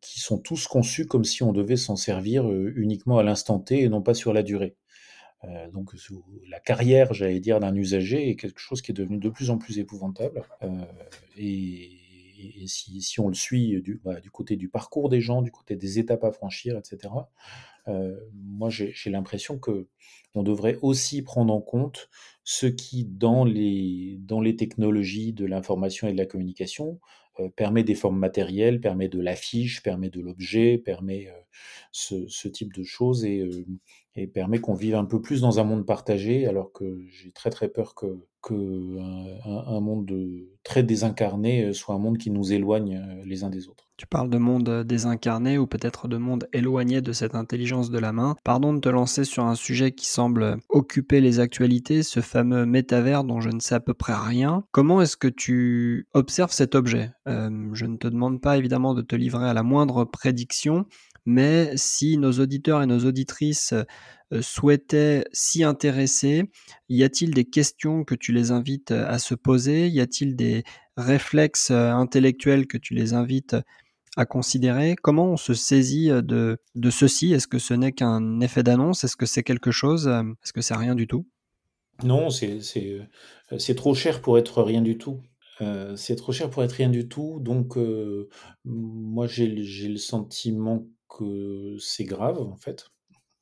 [0.00, 3.88] qui sont tous conçus comme si on devait s'en servir uniquement à l'instant T et
[3.88, 4.76] non pas sur la durée.
[5.72, 5.92] donc
[6.48, 9.58] la carrière, j'allais dire, d'un usager est quelque chose qui est devenu de plus en
[9.58, 10.44] plus épouvantable.
[11.36, 11.99] et,
[12.40, 15.76] et, si, on le suit du, bah, du, côté du parcours des gens, du côté
[15.76, 17.12] des étapes à franchir, etc.,
[17.88, 19.88] euh, moi j'ai l'impression que
[20.34, 22.08] on devrait aussi prendre en compte
[22.44, 24.20] ce qui, dans les,
[24.56, 27.00] technologies de l'information et de la communication,
[27.48, 32.82] permet des formes matérielles, permet de l'affiche, permet de l'objet, permet euh, ce, type de
[32.82, 33.48] choses et,
[34.16, 37.50] et permet qu'on vive un peu plus dans un monde partagé, alors que j'ai très
[37.50, 38.18] très peur que,
[39.44, 40.10] un, monde
[40.62, 43.89] très désincarné euh, soit un monde qui nous éloigne euh, les uns des autres.
[44.00, 48.14] Tu parles de monde désincarné ou peut-être de monde éloigné de cette intelligence de la
[48.14, 48.34] main.
[48.44, 53.24] Pardon de te lancer sur un sujet qui semble occuper les actualités, ce fameux métavers
[53.24, 54.64] dont je ne sais à peu près rien.
[54.72, 57.10] Comment est-ce que tu observes cet objet?
[57.28, 60.86] Euh, Je ne te demande pas évidemment de te livrer à la moindre prédiction,
[61.26, 63.74] mais si nos auditeurs et nos auditrices
[64.32, 66.50] euh, souhaitaient s'y intéresser,
[66.88, 69.88] y a-t-il des questions que tu les invites à se poser?
[69.88, 70.64] Y a-t-il des
[70.96, 73.62] réflexes euh, intellectuels que tu les invites à
[74.26, 74.96] considérer?
[74.96, 77.32] Comment on se saisit de, de ceci?
[77.32, 79.04] Est-ce que ce n'est qu'un effet d'annonce?
[79.04, 81.26] Est-ce que c'est quelque chose Est-ce que c'est rien du tout?
[82.02, 85.20] Non, c'est trop cher pour être rien du tout.
[85.96, 87.38] c'est trop cher pour être rien du tout.
[87.40, 87.76] Donc,
[88.64, 92.86] moi, j'ai le sentiment que c'est grave, en fait.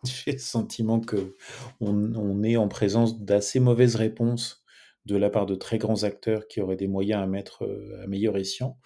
[0.05, 1.37] J'ai le sentiment que
[1.81, 4.63] on, est en présence d'assez mauvaises réponses
[5.07, 7.69] de la part de très grands acteurs qui auraient des moyens à mettre
[8.01, 8.79] à meilleur escient.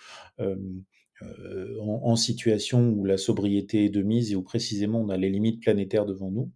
[1.80, 5.60] En, situation où la sobriété est de mise et où précisément on a les limites
[5.60, 6.50] planétaires devant nous.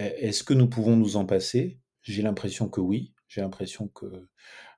[0.00, 1.78] E, est-ce que nous pouvons nous en passer?
[2.02, 3.12] J'ai l'impression que oui.
[3.28, 4.06] J'ai l'impression que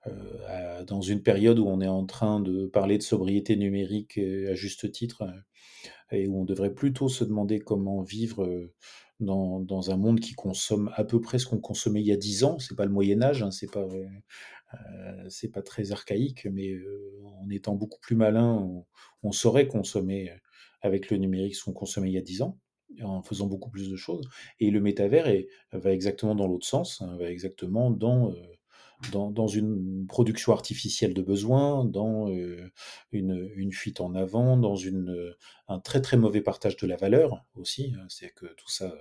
[0.07, 4.55] euh, dans une période où on est en train de parler de sobriété numérique à
[4.55, 5.25] juste titre,
[6.13, 8.71] et où on devrait plutôt se demander comment vivre
[9.21, 12.17] dans, dans un monde qui consomme à peu près ce qu'on consommait il y a
[12.17, 12.59] 10 ans.
[12.59, 13.87] C'est pas le Moyen Âge, hein, c'est pas
[15.29, 16.75] c'est pas très archaïque, mais
[17.25, 18.85] en étant beaucoup plus malin,
[19.23, 20.33] on, saurait consommer
[20.83, 22.59] avec le numérique ce qu'on consommait il y a 10 ans
[23.03, 24.29] en faisant beaucoup plus de choses.
[24.61, 25.29] Et le métavers
[25.73, 28.33] va exactement dans l'autre sens, hein, va exactement dans,
[29.13, 32.29] dans, une production artificielle de besoins, dans
[33.13, 34.77] une, fuite en avant, dans
[35.69, 37.95] un très très mauvais partage de la valeur aussi.
[37.97, 38.07] Hein.
[38.09, 38.95] C'est que tout ça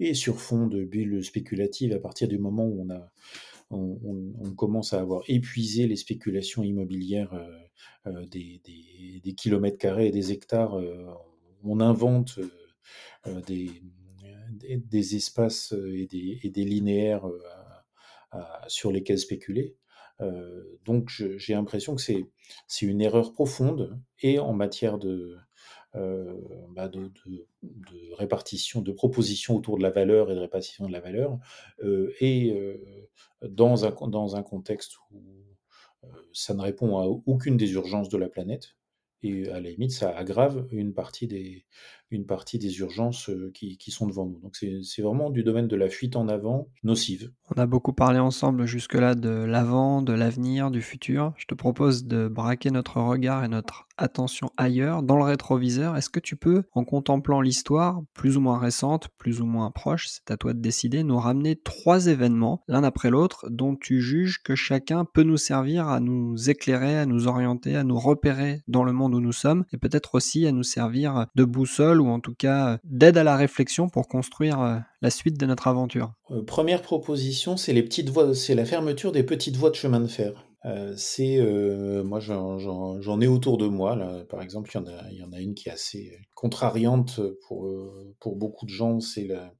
[0.00, 3.10] est sur fond de bulles spéculatives à partir du moment où on a
[3.74, 7.34] on, commence à avoir épuisé les spéculations immobilières
[8.06, 8.60] euh, des,
[9.22, 10.80] des, kilomètres carrés et des hectares.
[11.62, 12.38] on invente
[13.26, 19.76] euh, des, espaces euh, et des, linéaires euh, sur lesquels spéculer.
[20.84, 22.26] donc j'ai l'impression que c'est
[22.82, 25.36] une erreur profonde et en matière de,
[25.94, 27.12] bah de,
[27.62, 31.38] de, répartition, de proposition autour de la valeur et de répartition de la valeur,
[31.84, 33.08] euh, et euh,
[33.42, 35.22] dans, un, dans un contexte où
[36.04, 38.76] euh, ça ne répond à aucune des urgences de la planète,
[39.22, 41.64] et à la limite, ça aggrave une partie des,
[42.10, 44.38] une partie des urgences qui, qui sont devant nous.
[44.40, 47.32] Donc c'est vraiment du domaine de la fuite en avant nocive.
[47.56, 51.32] On a beaucoup parlé ensemble jusque-là de l'avant, de l'avenir, du futur.
[51.38, 55.96] Je te propose de braquer notre regard et notre attention ailleurs, dans le rétroviseur.
[55.96, 60.08] Est-ce que tu peux, en contemplant l'histoire, plus ou moins récente, plus ou moins proche,
[60.08, 64.42] c'est à toi de décider, nous ramener trois événements, l'un après l'autre, dont tu juges
[64.42, 68.84] que chacun peut nous servir à nous éclairer, à nous orienter, à nous repérer dans
[68.84, 72.20] le monde où nous sommes, et peut-être aussi à nous servir de boussole ou en
[72.20, 76.42] tout cas d'aide à la réflexion pour construire euh, la suite de notre aventure euh,
[76.42, 80.46] Première proposition, c'est la fermeture des petites voies de chemin de fer.
[80.64, 81.38] Euh, c'est
[82.04, 84.70] moi j'en ai autour de moi là, par exemple
[85.10, 87.70] il y en a une qui est assez contrariante pour
[88.18, 89.52] pour beaucoup de gens c'est la,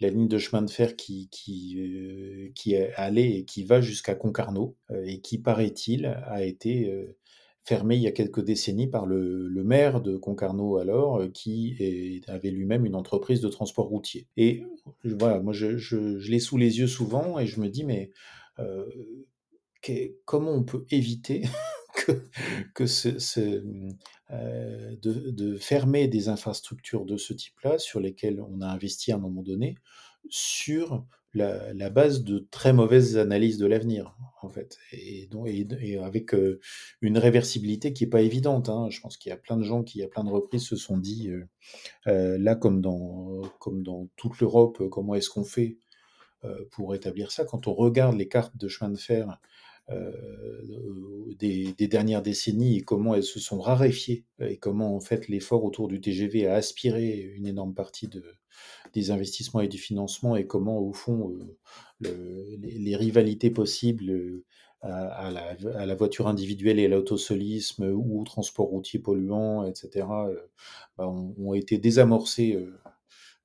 [0.00, 4.76] ligne de chemin de fer qui qui qui est allée et qui va jusqu'à Concarneau
[5.04, 7.16] et qui paraît-il a été
[7.64, 12.22] fermé il y a quelques décennies par le, le maire de Concarneau alors, euh, qui
[12.28, 14.28] avait lui-même une entreprise de transport routier.
[14.36, 14.62] Et
[15.04, 18.10] voilà, moi je, je, l'ai sous les yeux souvent et je me dis, mais
[18.58, 18.84] euh,
[20.24, 21.42] comment on peut éviter
[21.94, 22.12] que,
[22.74, 23.62] que ce, ce
[24.30, 29.16] euh, de, de, fermer des infrastructures de ce type-là sur lesquelles on a investi à
[29.16, 29.76] un moment donné
[30.30, 36.60] sur la, base de très mauvaises analyses de l'avenir, en fait, et, et, avec euh,
[37.00, 38.68] une réversibilité qui est pas évidente.
[38.68, 38.88] Hein.
[38.88, 40.96] Je pense qu'il y a plein de gens qui, à plein de reprises, se sont
[40.96, 41.30] dit,
[42.06, 45.76] euh, là comme dans, comme dans toute l'Europe, comment est-ce qu'on fait
[46.70, 47.44] pour établir ça?
[47.44, 49.40] Quand on regarde les cartes de chemin de fer
[51.38, 55.62] des, des, dernières décennies et comment elles se sont raréfiées et comment en fait l'effort
[55.64, 58.24] autour du TGV a aspiré une énorme partie de,
[58.92, 61.36] des investissements et du financement et comment, au fond,
[62.06, 64.44] euh, les, rivalités possibles euh,
[64.82, 70.36] à, la, voiture individuelle et à l'autosolisme ou au transport routier polluant, etc., euh,
[70.96, 72.58] bah, ont, été désamorcées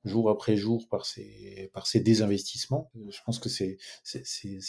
[0.05, 2.91] jour après jour par ces, par ces désinvestissements.
[3.09, 3.77] Je pense que c'est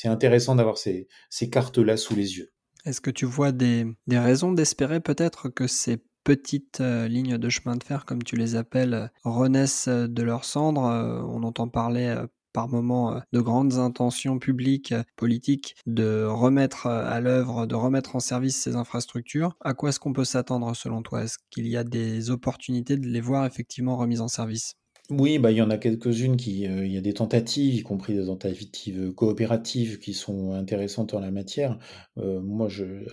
[0.05, 2.53] intéressant d'avoir ces, ces cartes-là sous les yeux.
[2.85, 7.49] Est-ce que tu vois des, des raisons d'espérer peut-être que ces petites euh, lignes de
[7.49, 10.81] chemin de fer, comme tu les appelles, euh, renaissent euh, de leurs cendres?
[10.81, 12.15] on entend parler
[12.53, 18.61] par moments de grandes intentions publiques, politiques, de remettre à l'œuvre, de remettre en service
[18.61, 19.57] ces infrastructures.
[19.61, 21.23] À quoi est-ce qu'on peut s'attendre selon toi?
[21.23, 24.75] Est-ce qu'il y a des opportunités de les voir effectivement remises en service?
[25.11, 27.83] Oui, bah, il y en a quelques-unes qui, euh, il y a des tentatives, y
[27.83, 31.79] compris des tentatives coopératives qui sont intéressantes en la matière.
[32.19, 32.69] Euh, moi,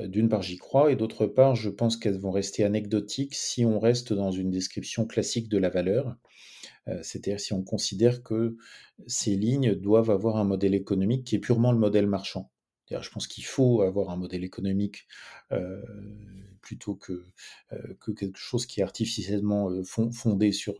[0.05, 3.79] d'une part, j'y crois, et d'autre part, je pense qu'elles vont rester anecdotiques si on
[3.79, 6.15] reste dans une description classique de la valeur.
[6.87, 8.57] Euh, c'est-à-dire si on considère que
[9.07, 12.51] ces lignes doivent avoir un modèle économique qui est purement le modèle marchand.
[12.89, 15.07] Je pense qu'il faut avoir un modèle économique
[16.61, 17.25] plutôt que
[18.13, 20.75] quelque chose qui est artificiellement fondé sur,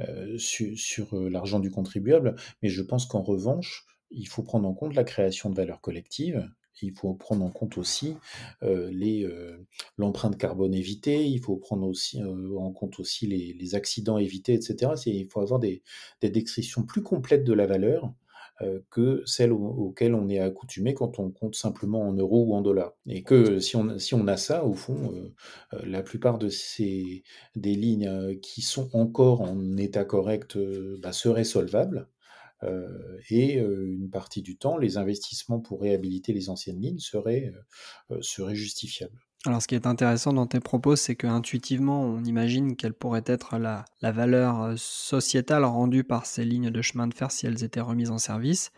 [0.00, 4.74] euh, sur, euh, l'argent du contribuable, mais je pense qu'en revanche, il faut prendre en
[4.74, 6.48] compte la création de valeur collective,
[6.82, 8.16] il faut prendre en compte aussi
[8.62, 9.58] euh,
[9.98, 14.92] l'empreinte carbone évitée, il faut prendre aussi, en compte aussi les, accidents évités, etc.
[15.06, 15.82] il faut avoir des,
[16.22, 18.14] des descriptions plus complètes de la valeur
[18.90, 22.94] que celles auxquelles on est accoutumé quand on compte simplement en euros ou en dollars.
[23.06, 25.34] Et que si on, si on a ça, au fond, euh,
[25.74, 27.22] euh, la plupart de ces
[27.56, 30.58] des lignes qui sont encore en état correct
[30.98, 32.08] bah, seraient solvables.
[33.30, 37.52] et une partie du temps, les investissements pour réhabiliter les anciennes lignes seraient,
[38.20, 39.20] seraient justifiables.
[39.46, 43.56] Alors, ce qui est intéressant dans tes propos, c'est qu'intuitivement, on imagine quelle pourrait être
[43.56, 47.64] la, la valeur euh, sociétale rendue par ces lignes de chemin de fer si elles
[47.64, 48.70] étaient remises en service.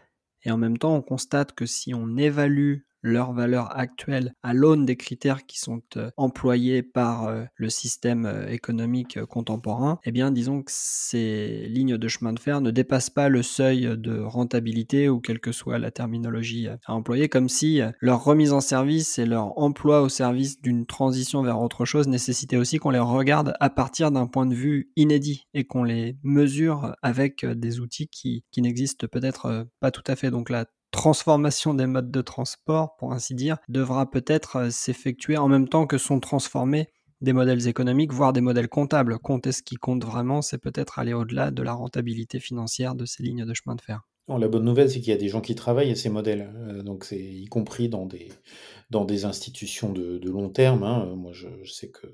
[0.45, 4.87] Et en même temps, on constate que si on évalue leur valeur actuelle à l'aune
[4.87, 10.31] des critères qui sont euh, employés par euh, le système euh, économique contemporain, eh bien
[10.31, 15.09] disons que ces lignes de chemin de fer ne dépassent pas le seuil de rentabilité
[15.09, 19.27] ou quelle que soit la terminologie à employer, comme si leur remise en service et
[19.27, 23.71] leur emploi au service d'une transition vers autre chose nécessitait aussi qu'on les regarde à
[23.71, 28.63] partir d'un point de vue inédit et qu'on les mesure avec des outils qui, qui
[28.63, 30.31] n'existent peut-être pas tout à fait.
[30.31, 35.49] Donc la transformation des modes de transport, pour ainsi dire, devra peut-être euh, s'effectuer en
[35.49, 36.89] même temps que sont transformés
[37.21, 39.19] des modèles économiques, voire des modèles comptables.
[39.19, 43.23] Compter ce qui compte vraiment, c'est peut-être aller au-delà de la rentabilité financière de ces
[43.23, 44.03] lignes de chemin de fer.
[44.29, 46.83] La bonne nouvelle, c'est qu'il y a des gens qui travaillent à ces modèles, euh,
[46.83, 50.83] donc c'est y compris dans des, institutions de, long terme.
[50.83, 51.15] Hein.
[51.17, 52.07] Moi, je, sais que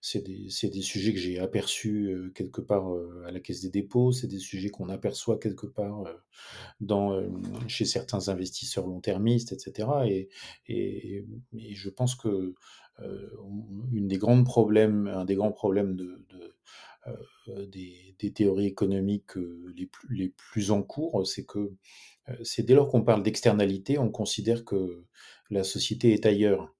[0.00, 2.86] c'est des, des, sujets que j'ai aperçus euh, quelque part
[3.26, 6.04] à la Caisse des dépôts, c'est des sujets qu'on aperçoit quelque part
[6.80, 7.28] dans, euh,
[7.68, 10.28] chez certains investisseurs long-termistes, etc.
[10.68, 11.24] Et,
[11.74, 12.54] je pense que
[13.00, 13.30] euh,
[13.92, 16.48] une des problèmes, un des grands problèmes de, euh,
[17.68, 19.36] des, des, théories économiques
[19.74, 21.72] les plus, les plus en cours, c'est que
[22.42, 25.04] c'est dès lors qu'on parle d'externalité, on considère que
[25.50, 26.74] la société est ailleurs.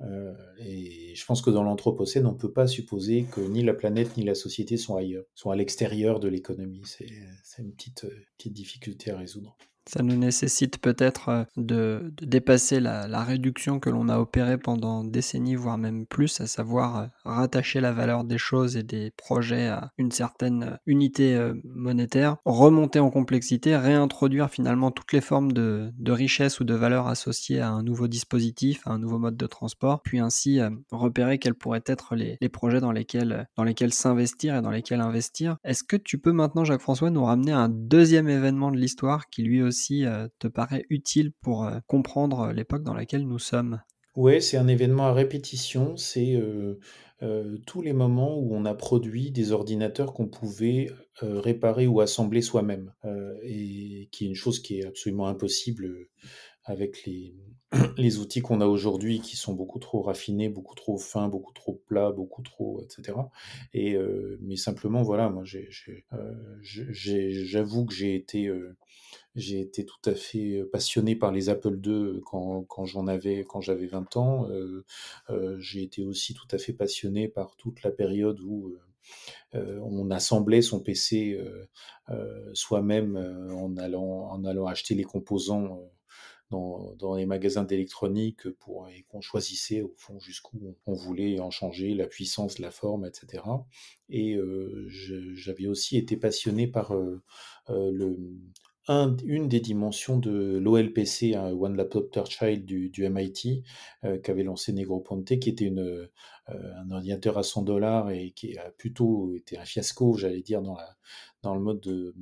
[0.00, 3.74] Euh, et je pense que dans l'Anthropocène, on ne peut pas supposer que ni la
[3.74, 6.82] planète ni la société sont ailleurs, sont à l'extérieur de l'économie.
[6.84, 8.06] C'est une petite
[8.46, 9.56] difficulté à résoudre.
[9.86, 15.54] Ça nous nécessite peut-être euh, de, dépasser la, réduction que l'on a opérée pendant décennies,
[15.54, 19.92] voire même plus, à savoir euh, rattacher la valeur des choses et des projets à
[19.98, 26.60] une certaine euh, unité monétaire, remonter en complexité, réintroduire finalement toutes les formes de, richesse
[26.60, 30.20] ou de valeur associées à un nouveau dispositif, à un nouveau mode de transport, puis
[30.20, 35.00] ainsi repérer quels pourraient être les, projets dans lesquels, dans lesquels s'investir et dans lesquels
[35.00, 35.56] investir.
[35.64, 39.42] Est-ce que tu peux maintenant, Jacques-François, nous ramener à un deuxième événement de l'histoire qui
[39.42, 39.73] lui aussi
[40.06, 43.80] euh, te paraît utile pour euh, comprendre euh, l'époque dans laquelle nous sommes?
[44.16, 45.96] Oui, c'est un événement à répétition.
[45.96, 46.40] C'est
[47.66, 50.88] tous les moments où on a produit des ordinateurs qu'on pouvait
[51.20, 52.92] réparer ou assembler soi-même,
[53.42, 56.10] et qui est une chose qui est absolument impossible
[56.64, 57.34] avec les,
[57.96, 61.82] les outils qu'on a aujourd'hui qui sont beaucoup trop raffinés, beaucoup trop fins, beaucoup trop
[61.86, 63.18] plats, beaucoup trop, etc.
[63.72, 63.96] Et,
[64.40, 65.44] mais simplement, voilà, moi,
[66.62, 68.50] j'avoue que j'ai été
[69.34, 73.86] j'ai été tout à fait passionné par les Apple II quand, quand j'en avais, j'avais
[73.86, 74.48] 20 ans.
[74.48, 74.84] Euh,
[75.30, 78.76] euh, j'ai été aussi tout à fait passionné par toute la période où
[79.54, 81.38] euh, on assemblait son PC
[82.52, 83.16] soi-même
[83.52, 85.80] en allant, en allant acheter les composants
[86.54, 91.94] dans, les magasins d'électronique pour et qu'on choisissait au fond jusqu'où on, voulait en changer
[91.94, 93.42] la puissance, la forme, etc.
[94.08, 94.38] Et
[95.34, 98.10] j'avais aussi été passionné par le
[98.88, 103.64] une des dimensions de l'OLPC, un One Laptop Third Child du, MIT,
[104.04, 106.10] euh, qu'avait lancé Negroponte, qui était une, euh,
[106.48, 110.76] un ordinateur à 100 dollars et qui a plutôt été un fiasco, j'allais dire, dans,
[110.76, 110.96] la,
[111.42, 112.14] dans le mode de,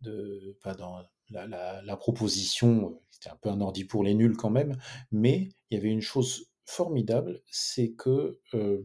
[0.00, 0.98] de dans
[1.30, 3.00] la, proposition.
[3.10, 4.76] C'était un peu un ordi pour les nuls quand même,
[5.10, 8.82] mais il y avait une chose formidable, c'est que euh,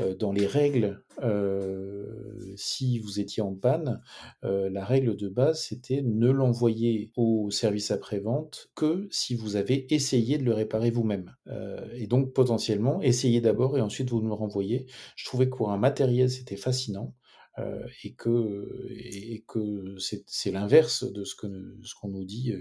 [0.00, 4.02] euh, dans les règles, euh, si vous étiez en panne,
[4.42, 10.38] la règle de base, c'était ne l'envoyer au service après-vente que si vous avez essayé
[10.38, 11.34] de le réparer vous-même.
[11.94, 14.86] et donc potentiellement, essayez d'abord et ensuite vous nous renvoyez.
[15.16, 17.14] Je trouvais que pour un matériel, c'était fascinant.
[18.02, 22.52] Et que, et que c'est l'inverse de ce qu'on ce qu'on nous dit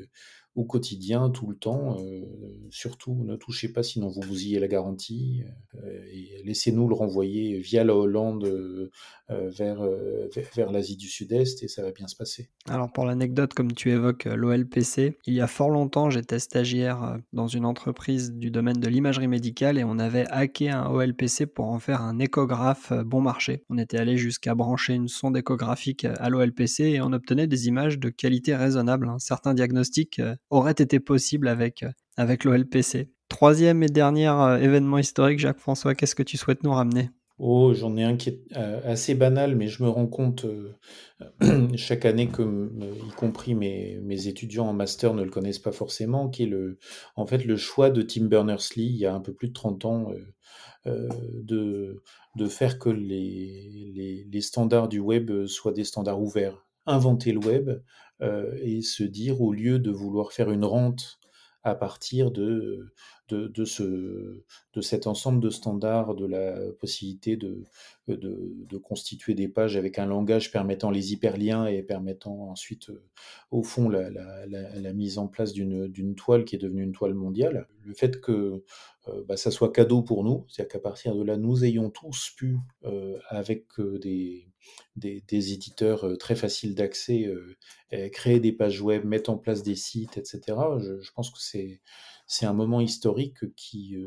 [0.55, 1.97] au quotidien, tout le temps.
[1.99, 2.21] Euh,
[2.69, 5.43] surtout, ne touchez pas, sinon vous bousillez la garantie.
[5.83, 6.03] Euh,
[6.43, 8.89] laissez-nous le renvoyer via la Hollande euh,
[9.29, 9.81] vers,
[10.55, 12.49] vers, l'Asie du Sud-Est et ça va bien se passer.
[12.69, 17.47] Alors pour l'anecdote, comme tu évoques l'OLPC, il y a fort longtemps, j'étais stagiaire dans
[17.47, 21.79] une entreprise du domaine de l'imagerie médicale et on avait hacké un OLPC pour en
[21.79, 23.63] faire un échographe bon marché.
[23.69, 27.97] On était allé jusqu'à brancher une sonde échographique à l'OLPC et on obtenait des images
[27.97, 29.07] de qualité raisonnable.
[29.07, 29.17] Hein.
[29.19, 30.21] Certains diagnostics
[30.53, 33.09] aurait été possible avec, euh, avec l'OLPC.
[33.27, 37.09] Troisième et dernier euh, événement historique, Jacques-François, qu'est-ce que tu souhaites nous ramener?
[37.39, 40.45] Oh, j'en ai un qui est euh, assez banal, mais je me rends compte
[41.75, 42.71] chaque année que,
[43.07, 46.77] y compris mes, mes, étudiants en master ne le connaissent pas forcément, qui est le,
[47.15, 49.85] en fait le choix de Tim Berners-Lee, il y a un peu plus de 30
[49.85, 50.11] ans,
[50.85, 52.03] de,
[52.35, 56.67] de faire que les, les, les, standards du web soient des standards ouverts.
[56.85, 57.71] Inventer le web,
[58.21, 61.19] et se dire, au lieu de vouloir faire une rente
[61.63, 62.93] à partir de,
[63.29, 64.43] de, de, ce,
[64.73, 67.63] de cet ensemble de standards, de la possibilité de,
[68.07, 73.01] de, constituer des pages avec un langage permettant les hyperliens et permettant ensuite, euh,
[73.51, 77.67] au fond, la, la, mise en place d'une toile qui est devenue une toile mondiale.
[77.83, 78.63] Le fait que
[79.07, 82.31] euh, bah, ça soit cadeau pour nous, c'est-à-dire qu'à partir de là, nous ayons tous
[82.35, 84.47] pu, euh, avec euh, des,
[84.95, 87.29] des, des, éditeurs très faciles d'accès,
[88.11, 90.41] créer des pages web, mettre en place des sites, etc.
[90.79, 91.39] Je, pense que
[92.27, 93.97] c'est un moment historique qui,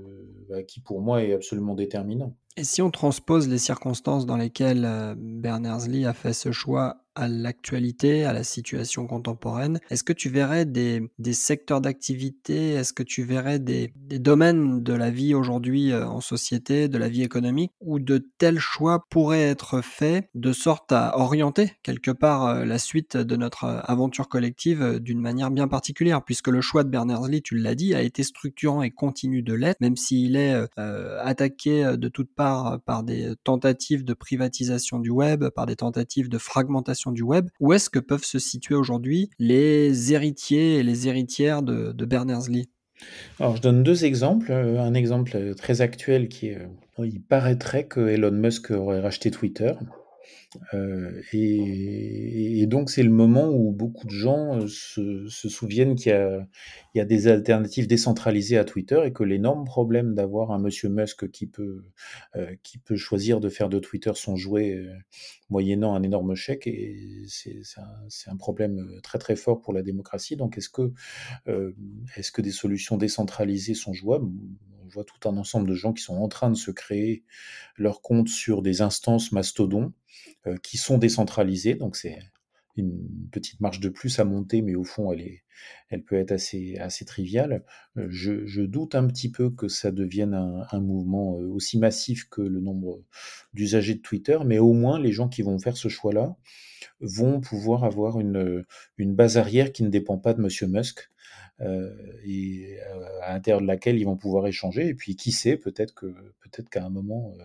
[0.49, 2.37] bah, qui, pour moi, est absolument déterminant.
[2.59, 8.25] Et si on transpose les circonstances dans lesquelles Berners-Lee a fait ce choix à l'actualité,
[8.25, 11.03] à la situation contemporaine, est-ce que tu verrais des,
[11.33, 16.99] secteurs d'activité, est-ce que tu verrais des, domaines de la vie aujourd'hui en société, de
[16.99, 22.11] la vie économique, où de tels choix pourraient être faits de sorte à orienter quelque
[22.11, 26.91] part la suite de notre aventure collective d'une manière bien particulière, puisque le choix de
[26.91, 31.19] Berners-Lee, tu l'as dit, a été structurant et continue de l'être, même s'il est euh,
[31.23, 32.46] attaqué de toutes parts
[32.87, 37.73] par, des tentatives de privatisation du web, par des tentatives de fragmentation du web Où
[37.73, 42.69] est-ce que peuvent se situer aujourd'hui les héritiers et les héritières de, Berners-Lee?
[43.41, 44.53] Alors, je donne deux exemples.
[44.53, 46.67] Euh, un exemple très actuel qui euh,
[46.99, 49.73] il paraîtrait que Elon Musk aurait racheté Twitter.
[50.75, 56.13] Euh, et, donc c'est le moment où beaucoup de gens euh, se, souviennent qu'il
[56.95, 61.31] y, a, des alternatives décentralisées à Twitter et que l'énorme problème d'avoir un monsieur Musk
[61.31, 61.85] qui peut,
[62.35, 64.85] euh, qui peut choisir de faire de Twitter son jouet
[65.49, 66.69] moyennant un énorme chèque,
[67.29, 70.37] c'est un, un, problème très très fort pour la démocratie.
[70.37, 70.93] Donc est-ce que,
[72.17, 74.29] est-ce que des solutions décentralisées sont jouables?
[74.97, 77.23] On voit tout un ensemble de gens qui sont en train de se créer
[77.77, 79.93] leur compte sur des instances mastodons
[80.47, 81.75] euh, qui sont décentralisées.
[81.75, 82.19] Donc c'est
[82.79, 85.45] une petite marche de plus à monter, mais au fond, elle, est,
[85.91, 87.63] elle peut être assez, assez triviale.
[87.99, 92.29] Euh, je, doute un petit peu que ça devienne un, un, mouvement euh, aussi massif
[92.31, 93.03] que le nombre
[93.53, 96.37] d'usagers de Twitter, mais au moins les gens qui vont faire ce choix-là
[97.01, 98.65] vont pouvoir avoir une,
[98.97, 101.11] une base arrière qui ne dépend pas de Monsieur Musk.
[101.63, 101.91] Euh,
[102.23, 104.89] et euh, à l'intérieur de laquelle ils vont pouvoir échanger.
[104.89, 107.45] Et puis, qui sait, peut-être que peut-être qu'à un moment, euh,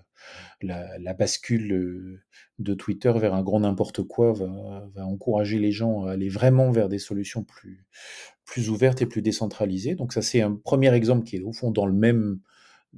[0.99, 2.20] la, bascule
[2.59, 6.89] de Twitter vers un grand n'importe quoi va, encourager les gens à aller vraiment vers
[6.89, 7.86] des solutions plus
[8.45, 9.95] plus ouvertes et plus décentralisées.
[9.95, 12.39] Donc ça, c'est un premier exemple qui est au fond dans le même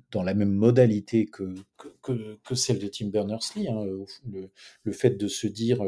[0.10, 1.54] dans la même modalité que,
[2.02, 3.68] que, celle de Tim Berners-Lee.
[3.68, 3.86] Hein,
[4.84, 5.84] le, fait de se dire,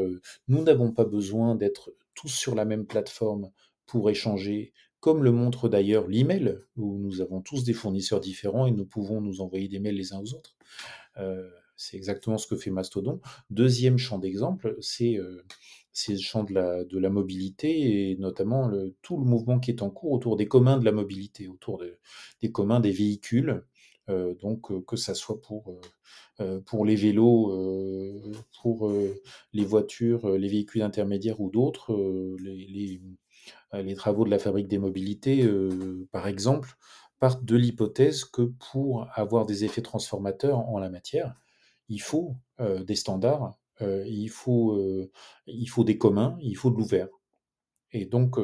[0.46, 3.50] nous n'avons pas besoin d'être tous sur la même plateforme
[3.86, 8.72] pour échanger, comme le montre d'ailleurs l'email, où nous avons tous des fournisseurs différents et
[8.72, 10.56] nous pouvons nous envoyer des mails les uns aux autres.
[11.18, 13.20] Euh, c'est exactement ce que fait Mastodon.
[13.50, 15.44] Deuxième champ d'exemple, c'est euh,
[16.08, 16.54] le champ de
[16.98, 18.70] la, mobilité et notamment
[19.02, 21.98] tout le mouvement qui est en cours autour des communs de la mobilité, autour de,
[22.40, 23.62] des communs des véhicules.
[24.08, 25.80] Euh, donc que ça soit pour,
[26.84, 28.32] les vélos,
[28.62, 28.92] pour
[29.52, 31.94] les voitures, les véhicules intermédiaires ou d'autres,
[32.40, 33.00] les,
[33.82, 36.76] les travaux de la fabrique des mobilités, euh, par exemple,
[37.18, 41.34] partent de l'hypothèse que pour avoir des effets transformateurs en la matière,
[41.88, 44.74] il faut euh, des standards, il, faut,
[45.84, 47.08] des communs, il faut de l'ouvert.
[47.92, 48.38] Et donc,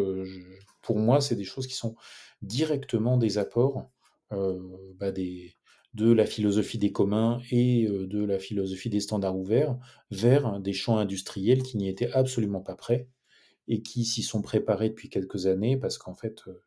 [0.82, 1.96] pour moi, c'est des choses qui sont
[2.42, 3.90] directement des apports
[4.30, 9.78] bah de la philosophie des communs et de la philosophie des standards ouverts
[10.10, 13.08] vers des champs industriels qui n'y étaient absolument pas prêts
[13.68, 16.62] et qui s'y sont préparés depuis quelques années parce qu'en fait, euh,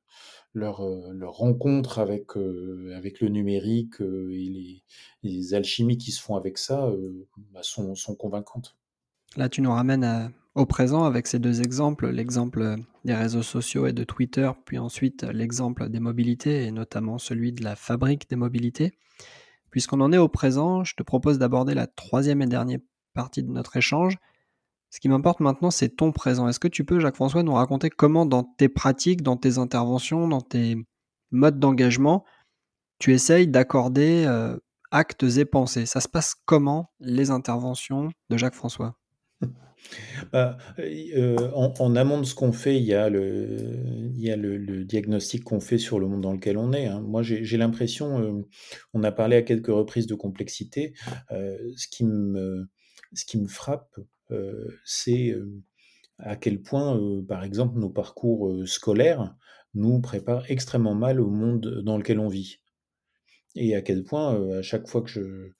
[0.54, 4.84] leur, euh, leur, rencontre avec, euh, avec le numérique et les,
[5.24, 6.92] les, alchimies qui se font avec ça
[7.52, 8.78] bah sont, sont, convaincantes.
[9.36, 13.94] Là, tu nous ramènes au présent avec ces deux exemples, l'exemple des réseaux sociaux et
[13.94, 18.94] de Twitter, puis ensuite l'exemple des mobilités, et notamment celui de la fabrique des mobilités.
[19.70, 22.80] Puisqu'on en est au présent, je te propose d'aborder la troisième et dernière
[23.14, 24.18] partie de notre échange,
[24.96, 26.48] ce qui m'importe maintenant, c'est ton présent.
[26.48, 30.40] Est-ce que tu peux, Jacques-François, nous raconter comment dans tes pratiques, dans tes interventions, dans
[30.40, 30.78] tes
[31.32, 32.24] modes d'engagement,
[32.98, 34.56] tu essayes d'accorder euh,
[34.92, 35.86] actes et pensées?
[35.86, 38.96] Ça se passe comment, les interventions de Jacques-François?
[40.34, 45.78] Bah, euh, en, amont de ce qu'on fait, il y a le, diagnostic qu'on fait
[45.78, 46.88] sur le monde dans lequel on est.
[46.88, 47.02] Hein.
[47.02, 48.42] Moi, j'ai l'impression, euh,
[48.96, 50.94] on a parlé à quelques reprises de complexité.
[51.30, 52.68] ce, qui me,
[53.48, 53.96] frappe,
[54.84, 55.64] c'est euh,
[56.20, 59.36] à quel point, euh, par exemple, nos parcours scolaires
[59.74, 62.62] nous préparent extrêmement mal au monde dans lequel on vit.
[63.56, 65.54] Et à quel point, à chaque fois que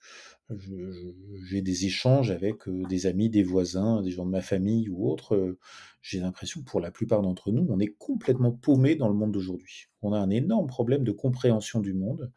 [1.48, 5.56] j'ai des échanges avec des amis, des voisins, des gens de ma famille ou autres,
[6.02, 9.32] j'ai l'impression que pour la plupart d'entre nous, on est complètement paumé dans le monde
[9.32, 9.86] d'aujourd'hui.
[10.02, 12.30] On a un énorme problème de compréhension du monde,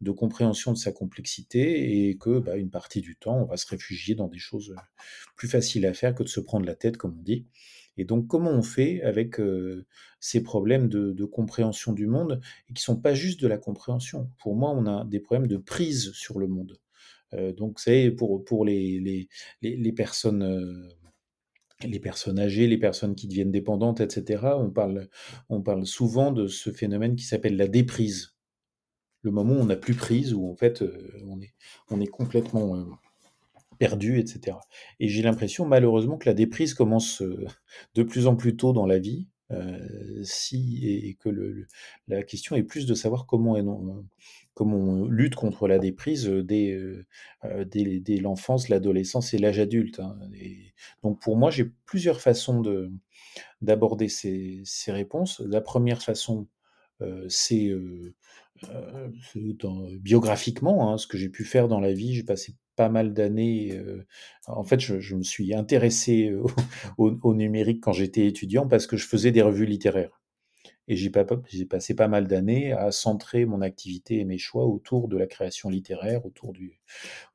[0.00, 3.66] de compréhension de sa complexité et que, bah, une partie du temps, on va se
[3.66, 4.74] réfugier dans des choses
[5.36, 7.46] plus faciles à faire que de se prendre la tête, comme on dit.
[7.96, 9.36] Et donc, comment on fait avec
[10.20, 14.30] ces problèmes de, compréhension du monde et qui sont pas juste de la compréhension?
[14.38, 16.78] Pour moi, on a des problèmes de prise sur le monde.
[17.56, 19.28] donc, c'est pour, pour les, les,
[19.62, 20.92] les, personnes.
[21.84, 25.08] les personnes âgées, les personnes qui deviennent dépendantes, etc., on parle,
[25.48, 28.35] on parle souvent de ce phénomène qui s'appelle la déprise.
[29.26, 30.84] Le moment où on n'a plus prise, où en fait
[31.26, 31.52] on est,
[31.90, 32.86] on est complètement
[33.76, 34.56] perdu, etc.
[35.00, 37.24] Et j'ai l'impression malheureusement que la déprise commence
[37.96, 39.26] de plus en plus tôt dans la vie,
[40.22, 41.66] si, et, que le,
[42.06, 43.56] la question est plus de savoir comment,
[44.54, 46.78] comment on lutte contre la déprise dès,
[47.66, 49.98] dès, l'enfance, l'adolescence et l'âge adulte.
[49.98, 50.16] Hein.
[51.02, 52.92] Donc pour moi, j'ai plusieurs façons de,
[53.60, 55.40] d'aborder ces, ces, réponses.
[55.40, 56.46] La première façon,
[57.28, 57.72] c'est
[60.00, 62.14] biographiquement, hein, ce que j'ai pu faire dans la vie.
[62.14, 63.80] J'ai passé pas mal d'années.
[64.46, 66.32] en fait, je, me suis intéressé
[66.98, 70.20] au, numérique quand j'étais étudiant parce que je faisais des revues littéraires.
[70.88, 75.16] Et j'ai passé pas mal d'années à centrer mon activité et mes choix autour de
[75.16, 76.52] la création littéraire, autour,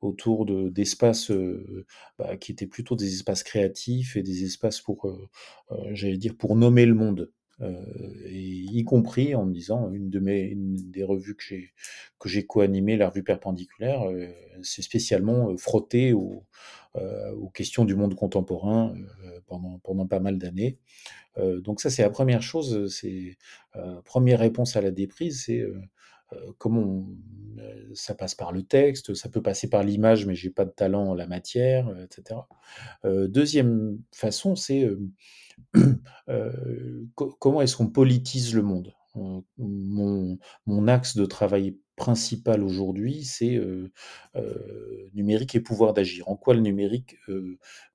[0.00, 1.30] autour d'espaces
[2.18, 5.06] bah, qui étaient plutôt des espaces créatifs et des espaces pour,
[5.90, 7.30] j'allais dire, pour nommer le monde.
[7.62, 7.84] Euh,
[8.24, 11.72] et y compris en me disant une de mes des revues que j'ai
[12.18, 14.26] que j'ai co-animé la revue perpendiculaire euh,
[14.62, 16.44] c'est spécialement euh, frotté aux,
[16.94, 18.94] aux questions du monde contemporain
[19.46, 20.78] pendant pendant pas mal d'années
[21.38, 23.38] donc ça c'est la première chose c'est
[24.04, 25.64] première réponse à la déprise c'est
[26.58, 27.06] comment
[27.94, 31.08] ça passe par le texte, ça peut passer par l'image, mais j'ai pas de talent
[31.08, 32.40] en la matière, etc.
[33.04, 34.86] deuxième façon, c'est
[37.14, 38.94] comment est-ce qu'on politise le monde?
[39.16, 43.92] Euh, mon, axe de travail principal aujourd'hui, c'est euh,
[45.14, 46.28] numérique et pouvoir d'agir.
[46.28, 47.16] En quoi le numérique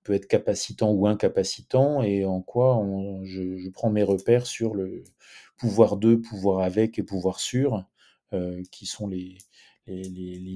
[0.03, 2.81] peut être capacitant ou incapacitant et en quoi
[3.23, 5.03] je, prends mes repères sur le
[5.57, 7.85] pouvoir de, pouvoir avec et pouvoir sur,
[8.71, 9.37] qui sont les,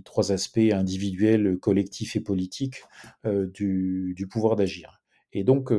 [0.05, 2.84] trois aspects individuels, collectifs et politiques
[3.26, 5.01] du pouvoir d'agir.
[5.34, 5.71] Et donc,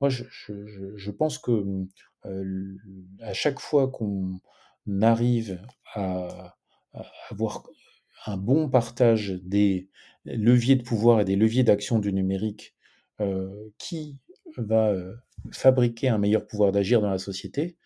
[0.00, 1.64] moi, je, pense que
[3.20, 4.40] à chaque fois qu'on
[5.00, 5.60] arrive
[5.94, 6.56] à,
[7.30, 7.62] avoir
[8.26, 9.88] un bon partage des
[10.24, 12.74] leviers de pouvoir et des leviers d'action du numérique,
[13.78, 14.18] qui
[14.56, 14.94] va
[15.52, 17.76] fabriquer un meilleur pouvoir d'agir dans la société,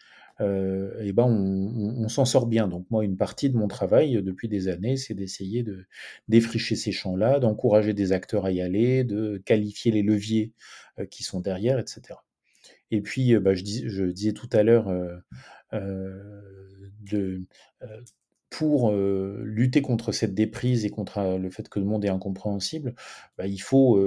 [0.41, 2.69] euh, ben on, s'en sort bien.
[2.69, 5.85] Donc moi, une partie de mon travail euh, depuis des années, c'est d'essayer de
[6.29, 10.53] défricher ces champs-là, d'encourager des acteurs à y aller, de qualifier les leviers
[10.99, 12.19] euh, qui sont derrière, etc.
[12.91, 14.91] Et puis, bah, je, je, disais tout à l'heure,
[15.73, 17.45] de
[18.51, 22.95] pour lutter contre cette déprise et contre le fait que le monde est incompréhensible,
[23.39, 24.05] bah, il, faut,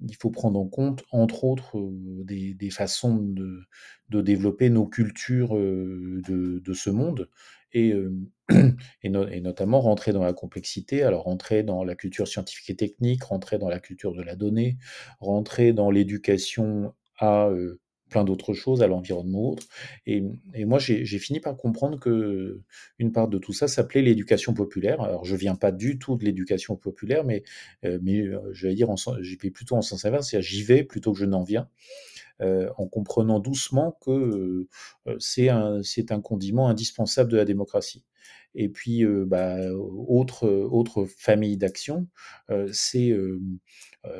[0.00, 1.76] il faut prendre en compte, entre autres,
[2.24, 3.60] des, façons de,
[4.08, 7.28] de, développer nos cultures de, ce monde
[7.74, 13.58] et, notamment rentrer dans la complexité, alors rentrer dans la culture scientifique et technique, rentrer
[13.58, 14.78] dans la culture de la donnée,
[15.18, 17.50] rentrer dans l'éducation à
[18.14, 19.64] plein d'autres choses, à l'environnement autre.
[20.06, 20.22] Et,
[20.64, 22.60] moi, j'ai fini par comprendre que
[23.00, 25.00] une part de tout ça s'appelait l'éducation populaire.
[25.00, 27.42] Alors, je viens pas du tout de l'éducation populaire, mais,
[27.84, 28.88] euh, mais euh, je vais dire,
[29.20, 31.68] j'y vais plutôt en sens inverse, c'est-à-dire j'y vais plutôt que je n'en viens.
[32.40, 34.68] Euh, en comprenant doucement que
[35.18, 38.04] c'est un, un condiment indispensable de la démocratie.
[38.54, 42.06] Et puis, bah, autre, autre famille d'action,
[42.70, 43.12] c'est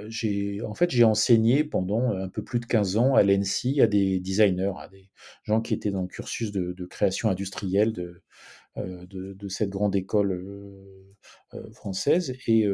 [0.09, 3.87] j'ai en fait j'ai enseigné pendant un peu plus de 15 ans à l'ENSI à
[3.87, 5.11] des designers, à des
[5.43, 8.23] gens qui étaient dans le cursus de, création industrielle de,
[8.77, 10.43] de, cette grande école
[11.73, 12.35] française.
[12.47, 12.67] Et,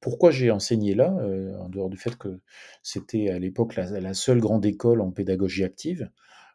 [0.00, 1.10] pourquoi j'ai enseigné là,
[1.58, 2.40] en dehors du fait que
[2.82, 6.10] c'était à l'époque la, seule grande école en pédagogie active,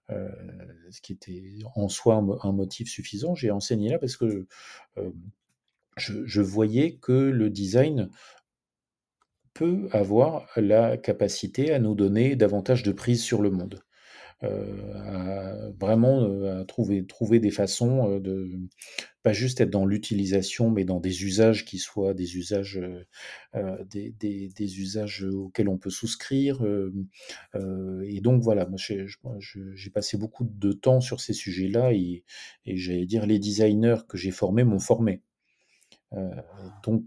[0.10, 0.28] euh,
[0.92, 1.44] ce qui était
[1.76, 3.36] en soi un, motif suffisant.
[3.36, 4.48] J'ai enseigné là parce que
[4.98, 5.12] euh,
[5.98, 8.10] je, voyais que le design
[9.54, 13.84] peut avoir la capacité à nous donner davantage de prise sur le monde.
[14.44, 18.52] Euh, vraiment à trouver, trouver des façons de
[19.22, 22.82] pas juste être dans l'utilisation, mais dans des usages qui soient des usages,
[23.90, 26.62] des, des, usages auxquels on peut souscrire.
[27.56, 32.26] et donc voilà, moi j'ai passé beaucoup de temps sur ces sujets-là et,
[32.66, 35.22] et j'allais dire les designers que j'ai formés m'ont formé.
[36.84, 37.04] Donc,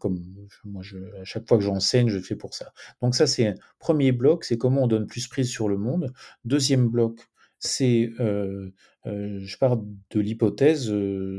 [0.00, 0.22] comme
[0.64, 0.82] moi,
[1.20, 2.72] à chaque fois que j'enseigne, je fais pour ça.
[3.00, 6.12] Donc ça, c'est un premier bloc, c'est comment on donne plus prise sur le monde.
[6.44, 10.92] Deuxième bloc, c'est, je pars de l'hypothèse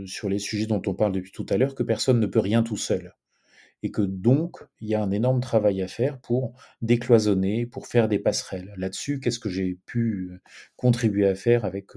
[0.06, 2.64] sur les sujets dont on parle depuis tout à l'heure, que personne ne peut rien
[2.64, 3.14] tout seul
[3.84, 8.08] et que donc il y a un énorme travail à faire pour décloisonner, pour faire
[8.08, 8.74] des passerelles.
[8.78, 10.40] Là-dessus, qu'est-ce que j'ai pu
[10.76, 11.88] contribuer à faire avec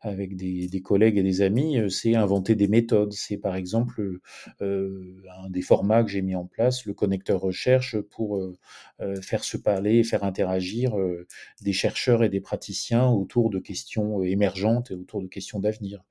[0.00, 3.12] avec des, collègues et des amis, c'est inventer des méthodes.
[3.12, 4.18] C'est par exemple
[4.60, 9.42] euh, un des formats que j'ai mis en place, le connecteur recherche, pour euh, faire
[9.42, 11.26] se parler et faire interagir euh,
[11.62, 16.04] des chercheurs et des praticiens autour de questions émergentes et autour de questions d'avenir.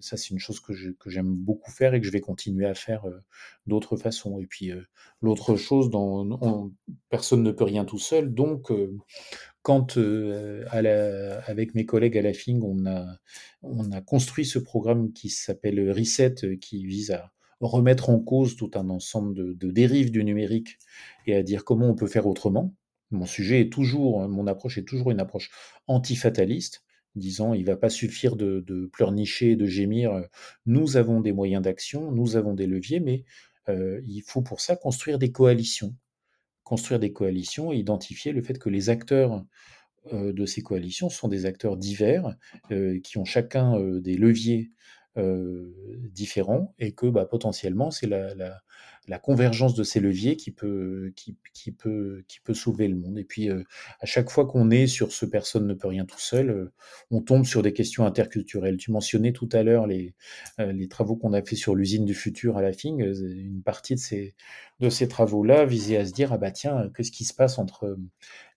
[0.00, 0.72] ça, c'est une chose que
[1.06, 3.04] j'aime beaucoup faire et que je vais continuer à faire
[3.66, 4.38] d'autres façons.
[4.38, 4.72] Et puis
[5.20, 5.90] l'autre chose,
[7.08, 8.70] personne ne peut rien tout seul, donc
[9.62, 13.18] quand avec mes collègues à la FING, on a,
[13.96, 17.32] a construit ce programme qui s'appelle Reset, qui vise à
[17.66, 20.78] remettre en cause tout un ensemble de, dérives du numérique
[21.26, 22.74] et à dire comment on peut faire autrement.
[23.10, 25.50] Mon sujet est toujours, mon approche est toujours une approche
[25.86, 26.82] antifataliste,
[27.14, 30.24] disant il ne va pas suffire de, pleurnicher, de gémir.
[30.66, 33.24] Nous avons des moyens d'action, nous avons des leviers, mais
[33.68, 35.94] il faut pour ça construire des coalitions
[36.64, 39.44] construire des coalitions et identifier le fait que les acteurs
[40.12, 42.36] de ces coalitions sont des acteurs divers,
[43.04, 44.72] qui ont chacun des leviers
[45.16, 48.62] différents et que bah, potentiellement c'est la
[49.18, 53.18] convergence de ces leviers qui peut, qui, peut, qui peut sauver le monde.
[53.18, 53.64] Et puis, euh,
[54.00, 56.72] à chaque fois qu'on est sur ce personne ne peut rien tout seul, euh,
[57.10, 58.76] on tombe sur des questions interculturelles.
[58.76, 60.14] Tu mentionnais tout à l'heure les,
[60.60, 63.00] euh, travaux qu'on a fait sur l'usine du futur à la FING.
[63.00, 64.34] Une partie de ces,
[64.80, 67.96] de ces travaux-là visait à se dire, ah bah tiens, qu'est-ce qui se passe entre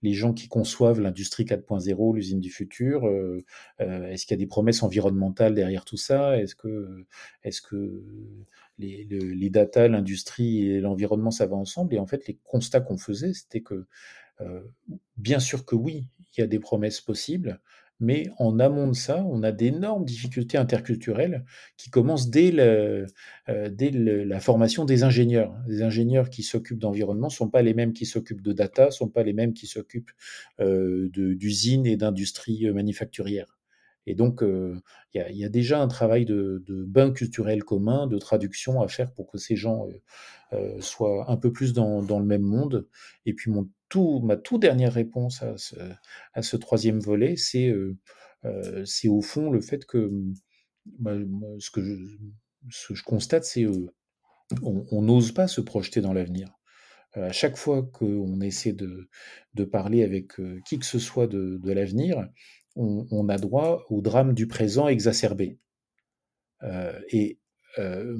[0.05, 3.05] les gens qui conçoivent l'industrie 4.0, l'usine du futur
[3.79, 6.37] Est-ce qu'il y a des promesses environnementales derrière tout ça?
[6.37, 7.05] Est-ce que,
[7.43, 8.03] est-ce que
[8.77, 11.95] les, les data, l'industrie et l'environnement, ça va ensemble?
[11.95, 13.85] Et en fait, les constats qu'on faisait, c'était que,
[14.41, 14.61] euh,
[15.17, 17.59] bien sûr que oui, il y a des promesses possibles,
[17.99, 21.45] mais en amont de ça, on a d'énormes difficultés interculturelles
[21.77, 23.05] qui commencent dès, euh,
[23.47, 25.55] la formation des ingénieurs.
[25.67, 28.91] Les ingénieurs qui s'occupent d'environnement ne sont pas les mêmes qui s'occupent de data, ne
[28.91, 30.11] sont pas les mêmes qui s'occupent
[30.59, 33.54] euh, d'usines et d'industries manufacturières.
[34.07, 34.81] Et donc, il
[35.13, 39.37] y, a déjà un travail de, bain culturel commun, de traduction à faire pour que
[39.37, 39.87] ces gens
[40.79, 42.87] soient un peu plus dans, le même monde.
[43.25, 47.73] Et puis, mon tout, ma toute dernière réponse à ce, troisième volet, c'est
[48.85, 50.11] c'est au fond le fait que
[50.85, 51.15] bah,
[51.59, 51.81] ce, que
[52.67, 53.65] je, constate, c'est
[54.61, 56.53] on n'ose pas se projeter dans l'avenir.
[57.13, 59.09] À chaque fois qu'on essaie de,
[59.71, 60.33] parler avec
[60.65, 62.27] qui que ce soit de l'avenir,
[62.75, 65.57] on, a droit au drame du présent exacerbé.
[66.63, 67.39] Euh, et
[67.77, 68.17] euh,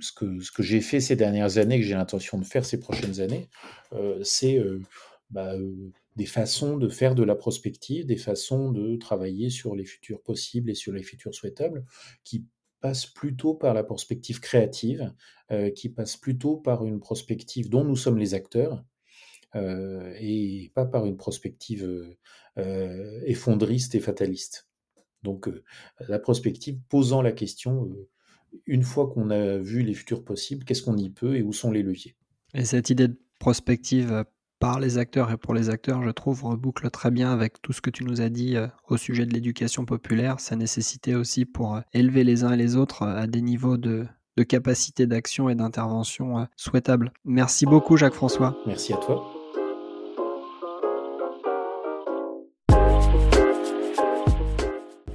[0.00, 3.48] ce que, j'ai fait ces dernières années, que j'ai l'intention de faire ces prochaines années,
[3.92, 4.62] euh, c'est
[5.30, 5.54] bah,
[6.16, 10.70] des façons de faire de la prospective, des façons de travailler sur les futurs possibles
[10.70, 11.84] et sur les futurs souhaitables,
[12.24, 12.46] qui
[12.80, 15.12] passent plutôt par la prospective créative,
[15.74, 18.82] qui passent plutôt par une prospective dont nous sommes les acteurs,
[19.54, 22.06] et pas par une prospective
[22.58, 24.66] euh, effondriste et fataliste.
[25.22, 25.62] Donc euh,
[26.08, 28.08] la prospective posant la question, euh,
[28.66, 31.70] une fois qu'on a vu les futurs possibles, qu'est-ce qu'on y peut et où sont
[31.70, 32.16] les leviers?
[32.54, 34.24] Et cette idée de prospective
[34.58, 37.80] par les acteurs et pour les acteurs, je trouve, reboucle très bien avec tout ce
[37.80, 38.56] que tu nous as dit
[38.88, 43.04] au sujet de l'éducation populaire, sa nécessité aussi pour élever les uns et les autres
[43.04, 47.12] à des niveaux de, de capacité d'action et d'intervention souhaitables.
[47.24, 48.58] Merci beaucoup Jacques-François.
[48.66, 49.39] Merci à toi.